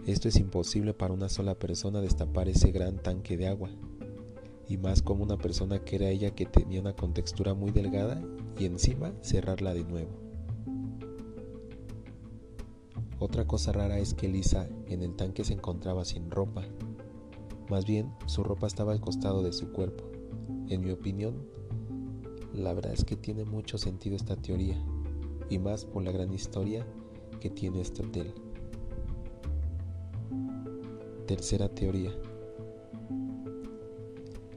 Esto 0.08 0.30
es 0.30 0.38
imposible 0.38 0.93
para 0.93 1.13
una 1.13 1.27
sola 1.27 1.56
persona 1.56 1.99
destapar 1.99 2.47
ese 2.47 2.71
gran 2.71 3.04
tanque 3.04 3.36
de 3.36 3.49
agua. 3.49 3.69
Y 4.71 4.77
más 4.77 5.01
como 5.01 5.21
una 5.21 5.36
persona 5.36 5.84
que 5.84 5.97
era 5.97 6.07
ella 6.07 6.34
que 6.34 6.45
tenía 6.45 6.79
una 6.79 6.95
contextura 6.95 7.53
muy 7.53 7.71
delgada 7.71 8.23
y 8.57 8.63
encima 8.63 9.12
cerrarla 9.19 9.73
de 9.73 9.84
nuevo. 9.84 10.12
Otra 13.19 13.45
cosa 13.45 13.73
rara 13.73 13.99
es 13.99 14.13
que 14.13 14.27
Elisa 14.27 14.69
en 14.88 15.01
el 15.01 15.17
tanque 15.17 15.43
se 15.43 15.51
encontraba 15.51 16.05
sin 16.05 16.31
ropa. 16.31 16.63
Más 17.69 17.86
bien, 17.86 18.13
su 18.27 18.45
ropa 18.45 18.65
estaba 18.65 18.93
al 18.93 19.01
costado 19.01 19.43
de 19.43 19.51
su 19.51 19.73
cuerpo. 19.73 20.05
En 20.69 20.79
mi 20.86 20.91
opinión, 20.91 21.49
la 22.53 22.73
verdad 22.73 22.93
es 22.93 23.03
que 23.03 23.17
tiene 23.17 23.43
mucho 23.43 23.77
sentido 23.77 24.15
esta 24.15 24.38
teoría 24.38 24.81
y 25.49 25.60
más 25.60 25.84
por 25.84 26.01
la 26.01 26.13
gran 26.13 26.34
historia 26.34 26.88
que 27.41 27.49
tiene 27.49 27.81
este 27.81 28.05
hotel. 28.05 28.34
Tercera 31.27 31.67
teoría. 31.67 32.13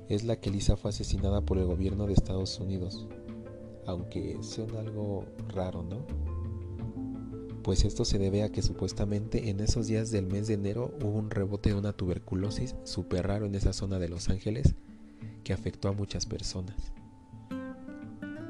Es 0.09 0.25
la 0.25 0.37
que 0.37 0.51
Lisa 0.51 0.77
fue 0.77 0.91
asesinada 0.91 1.41
por 1.41 1.59
el 1.59 1.65
gobierno 1.65 2.07
de 2.07 2.13
Estados 2.13 2.61
Unidos, 2.61 3.07
aunque 3.87 4.39
suena 4.43 4.81
algo 4.81 5.25
raro, 5.49 5.83
¿no? 5.83 6.05
Pues 7.63 7.85
esto 7.85 8.05
se 8.05 8.19
debe 8.19 8.43
a 8.43 8.53
que 8.53 8.61
supuestamente 8.61 9.49
en 9.49 9.61
esos 9.61 9.87
días 9.87 10.11
del 10.11 10.27
mes 10.27 10.49
de 10.49 10.55
enero 10.55 10.95
hubo 11.03 11.19
un 11.19 11.31
rebote 11.31 11.71
de 11.71 11.77
una 11.77 11.95
tuberculosis 11.95 12.77
súper 12.85 13.27
raro 13.27 13.47
en 13.47 13.55
esa 13.55 13.73
zona 13.73 13.99
de 13.99 14.11
Los 14.11 14.29
Ángeles 14.29 14.75
que 15.45 15.55
afectó 15.55 15.89
a 15.89 15.93
muchas 15.93 16.27
personas. 16.27 16.93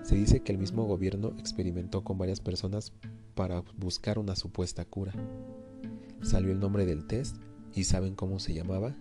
Se 0.02 0.16
dice 0.16 0.40
que 0.40 0.50
el 0.50 0.58
mismo 0.58 0.84
gobierno 0.84 1.28
experimentó 1.38 2.02
con 2.02 2.18
varias 2.18 2.40
personas 2.40 2.92
para 3.36 3.62
buscar 3.76 4.18
una 4.18 4.34
supuesta 4.34 4.84
cura. 4.84 5.12
Salió 6.20 6.50
el 6.50 6.58
nombre 6.58 6.84
del 6.84 7.06
test 7.06 7.36
y 7.72 7.84
¿saben 7.84 8.16
cómo 8.16 8.40
se 8.40 8.52
llamaba? 8.52 8.96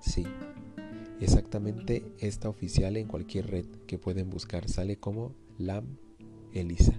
Sí, 0.00 0.26
exactamente 1.20 2.04
esta 2.18 2.48
oficial 2.48 2.96
en 2.96 3.06
cualquier 3.06 3.46
red 3.48 3.66
que 3.86 3.98
pueden 3.98 4.30
buscar 4.30 4.68
sale 4.68 4.96
como 4.98 5.34
LAM 5.58 5.96
ELISA. 6.52 6.94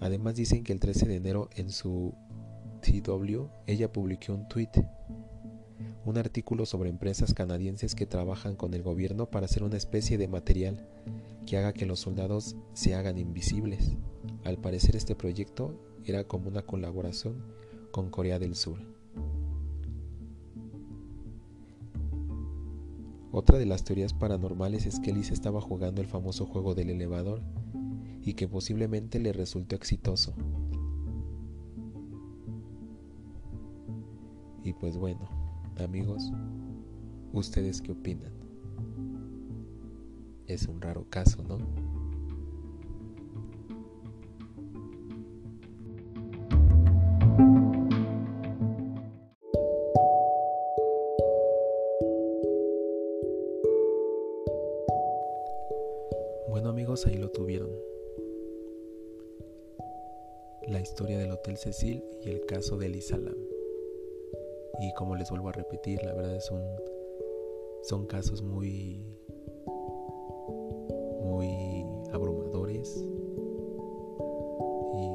Además 0.00 0.36
dicen 0.36 0.62
que 0.62 0.72
el 0.72 0.80
13 0.80 1.06
de 1.06 1.16
enero 1.16 1.48
en 1.56 1.70
su 1.70 2.14
TW 2.82 3.46
ella 3.66 3.92
publicó 3.92 4.34
un 4.34 4.46
tweet 4.48 4.70
un 6.06 6.18
artículo 6.18 6.66
sobre 6.66 6.88
empresas 6.88 7.34
canadienses 7.34 7.96
que 7.96 8.06
trabajan 8.06 8.54
con 8.54 8.74
el 8.74 8.82
gobierno 8.84 9.28
para 9.28 9.46
hacer 9.46 9.64
una 9.64 9.76
especie 9.76 10.16
de 10.18 10.28
material 10.28 10.88
que 11.46 11.58
haga 11.58 11.72
que 11.72 11.84
los 11.84 11.98
soldados 11.98 12.54
se 12.74 12.94
hagan 12.94 13.18
invisibles. 13.18 13.96
Al 14.44 14.56
parecer 14.56 14.94
este 14.94 15.16
proyecto 15.16 15.74
era 16.04 16.22
como 16.22 16.48
una 16.48 16.62
colaboración 16.62 17.42
con 17.90 18.10
Corea 18.10 18.38
del 18.38 18.54
Sur. 18.54 18.95
Otra 23.36 23.58
de 23.58 23.66
las 23.66 23.84
teorías 23.84 24.14
paranormales 24.14 24.86
es 24.86 24.98
que 24.98 25.10
Elise 25.10 25.34
estaba 25.34 25.60
jugando 25.60 26.00
el 26.00 26.06
famoso 26.06 26.46
juego 26.46 26.74
del 26.74 26.88
elevador 26.88 27.42
y 28.22 28.32
que 28.32 28.48
posiblemente 28.48 29.18
le 29.18 29.34
resultó 29.34 29.76
exitoso. 29.76 30.32
Y 34.64 34.72
pues 34.72 34.96
bueno, 34.96 35.28
Amigos, 35.84 36.32
¿ustedes 37.34 37.82
qué 37.82 37.92
opinan? 37.92 38.32
Es 40.46 40.66
un 40.68 40.80
raro 40.80 41.04
caso, 41.10 41.42
¿no? 41.42 41.58
Bueno 56.48 56.70
amigos, 56.70 57.06
ahí 57.06 57.16
lo 57.16 57.28
tuvieron. 57.30 57.68
La 60.68 60.80
historia 60.80 61.18
del 61.18 61.32
Hotel 61.32 61.56
Cecil 61.56 62.04
y 62.22 62.30
el 62.30 62.46
caso 62.46 62.78
de 62.78 62.86
Elisa. 62.86 63.18
Y 64.80 64.94
como 64.94 65.16
les 65.16 65.28
vuelvo 65.30 65.48
a 65.48 65.52
repetir, 65.52 66.02
la 66.04 66.14
verdad 66.14 66.36
es 66.36 66.50
un, 66.50 66.62
son 67.82 68.06
casos 68.06 68.42
muy, 68.42 69.04
muy 71.22 71.84
abrumadores. 72.12 72.96
Y 74.94 75.08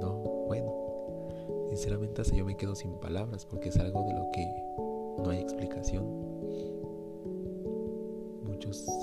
no, 0.00 0.22
bueno, 0.46 1.28
sinceramente 1.68 2.22
hasta 2.22 2.34
yo 2.34 2.46
me 2.46 2.56
quedo 2.56 2.74
sin 2.74 2.98
palabras 2.98 3.44
porque 3.44 3.68
es 3.68 3.76
algo 3.78 4.04
de 4.04 4.14
lo 4.14 4.30
que 4.32 5.22
no 5.22 5.30
hay 5.30 5.40
explicación. 5.40 6.27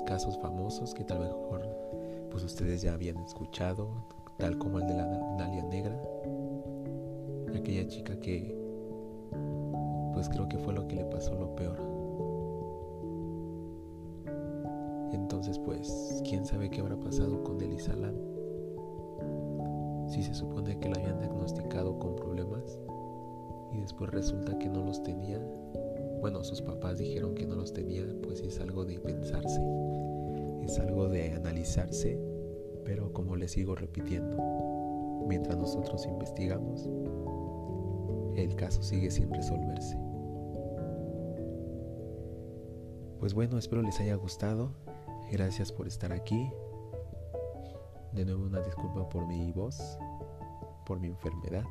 Casos 0.06 0.38
famosos 0.38 0.94
que 0.94 1.04
tal 1.04 1.18
vez 1.18 1.30
pues 2.30 2.44
ustedes 2.44 2.82
ya 2.82 2.94
habían 2.94 3.18
escuchado, 3.18 3.88
tal 4.38 4.58
como 4.58 4.78
el 4.78 4.86
de 4.86 4.94
la 4.94 5.06
Nalia 5.36 5.64
Negra, 5.64 6.00
aquella 7.54 7.86
chica 7.88 8.18
que 8.20 8.56
pues 10.12 10.28
creo 10.28 10.48
que 10.48 10.58
fue 10.58 10.72
lo 10.74 10.86
que 10.86 10.96
le 10.96 11.04
pasó 11.06 11.34
lo 11.34 11.54
peor. 11.56 11.78
Entonces, 15.12 15.58
pues, 15.58 16.22
quién 16.28 16.46
sabe 16.46 16.70
qué 16.70 16.80
habrá 16.80 16.96
pasado 16.96 17.42
con 17.42 17.60
Elisa 17.60 17.94
Lam. 17.94 18.14
Si 20.08 20.22
se 20.22 20.34
supone 20.34 20.78
que 20.78 20.88
la 20.88 21.00
habían 21.00 21.18
diagnosticado 21.18 21.98
con 21.98 22.16
problemas 22.16 22.78
y 23.72 23.80
después 23.80 24.10
resulta 24.10 24.58
que 24.58 24.68
no 24.68 24.84
los 24.84 25.02
tenía, 25.02 25.38
bueno, 26.26 26.42
sus 26.42 26.60
papás 26.60 26.98
dijeron 26.98 27.36
que 27.36 27.46
no 27.46 27.54
los 27.54 27.72
tenía, 27.72 28.04
pues 28.24 28.40
es 28.40 28.58
algo 28.58 28.84
de 28.84 28.98
pensarse, 28.98 29.60
es 30.64 30.76
algo 30.80 31.08
de 31.08 31.30
analizarse, 31.34 32.18
pero 32.84 33.12
como 33.12 33.36
les 33.36 33.52
sigo 33.52 33.76
repitiendo, 33.76 34.36
mientras 35.28 35.56
nosotros 35.56 36.04
investigamos, 36.04 36.90
el 38.34 38.56
caso 38.56 38.82
sigue 38.82 39.08
sin 39.08 39.32
resolverse. 39.32 39.96
Pues 43.20 43.32
bueno, 43.32 43.56
espero 43.56 43.82
les 43.82 44.00
haya 44.00 44.16
gustado. 44.16 44.72
Gracias 45.30 45.70
por 45.70 45.86
estar 45.86 46.12
aquí. 46.12 46.50
De 48.14 48.24
nuevo 48.24 48.46
una 48.46 48.62
disculpa 48.62 49.08
por 49.10 49.28
mi 49.28 49.52
voz, 49.52 49.96
por 50.86 50.98
mi 50.98 51.06
enfermedad. 51.06 51.66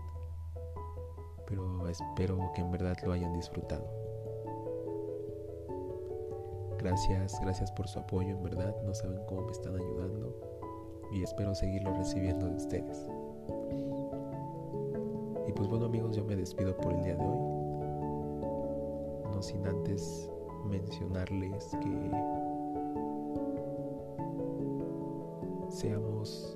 Pero 1.46 1.90
espero 1.90 2.54
que 2.56 2.62
en 2.62 2.72
verdad 2.72 2.96
lo 3.04 3.12
hayan 3.12 3.34
disfrutado. 3.34 4.05
Gracias, 6.86 7.42
gracias 7.42 7.72
por 7.72 7.88
su 7.88 7.98
apoyo, 7.98 8.30
en 8.30 8.44
verdad. 8.44 8.76
No 8.84 8.94
saben 8.94 9.20
cómo 9.26 9.42
me 9.42 9.52
están 9.52 9.76
ayudando. 9.76 10.40
Y 11.12 11.24
espero 11.24 11.56
seguirlo 11.56 11.92
recibiendo 11.96 12.48
de 12.48 12.58
ustedes. 12.58 13.08
Y 15.48 15.52
pues 15.52 15.68
bueno 15.68 15.88
amigos, 15.88 16.16
yo 16.16 16.24
me 16.24 16.36
despido 16.36 16.78
por 16.78 16.94
el 16.94 17.02
día 17.02 17.16
de 17.16 17.26
hoy. 17.26 17.40
No 19.34 19.42
sin 19.42 19.66
antes 19.66 20.30
mencionarles 20.66 21.76
que 21.82 22.12
seamos 25.70 26.56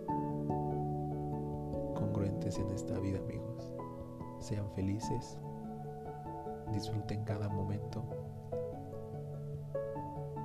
congruentes 1.95 2.59
en 2.59 2.69
esta 2.69 2.99
vida 2.99 3.17
amigos. 3.17 3.73
Sean 4.37 4.69
felices, 4.75 5.39
disfruten 6.71 7.23
cada 7.23 7.49
momento 7.49 8.03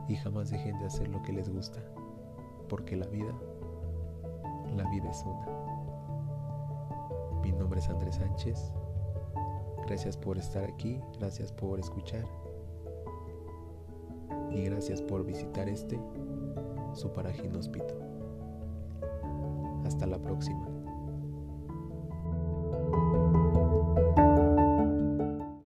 y 0.09 0.17
jamás 0.17 0.51
dejen 0.51 0.79
de 0.79 0.87
hacer 0.87 1.09
lo 1.09 1.23
que 1.23 1.33
les 1.33 1.49
gusta, 1.49 1.81
porque 2.69 2.97
la 2.97 3.07
vida, 3.07 3.33
la 4.77 4.89
vida 4.91 5.11
es 5.11 5.25
una. 5.25 5.47
Mi 7.43 7.53
nombre 7.53 7.81
es 7.81 7.89
Andrés 7.89 8.17
Sánchez. 8.17 8.73
Gracias 9.87 10.17
por 10.17 10.39
estar 10.39 10.65
aquí, 10.65 11.01
gracias 11.19 11.53
por 11.53 11.79
escuchar 11.79 12.25
y 14.51 14.63
gracias 14.65 15.03
por 15.03 15.25
visitar 15.25 15.69
este, 15.69 16.01
su 16.95 17.13
paraje 17.13 17.45
inhóspito. 17.45 17.95
Hasta 19.85 20.07
la 20.07 20.19
próxima. 20.19 20.74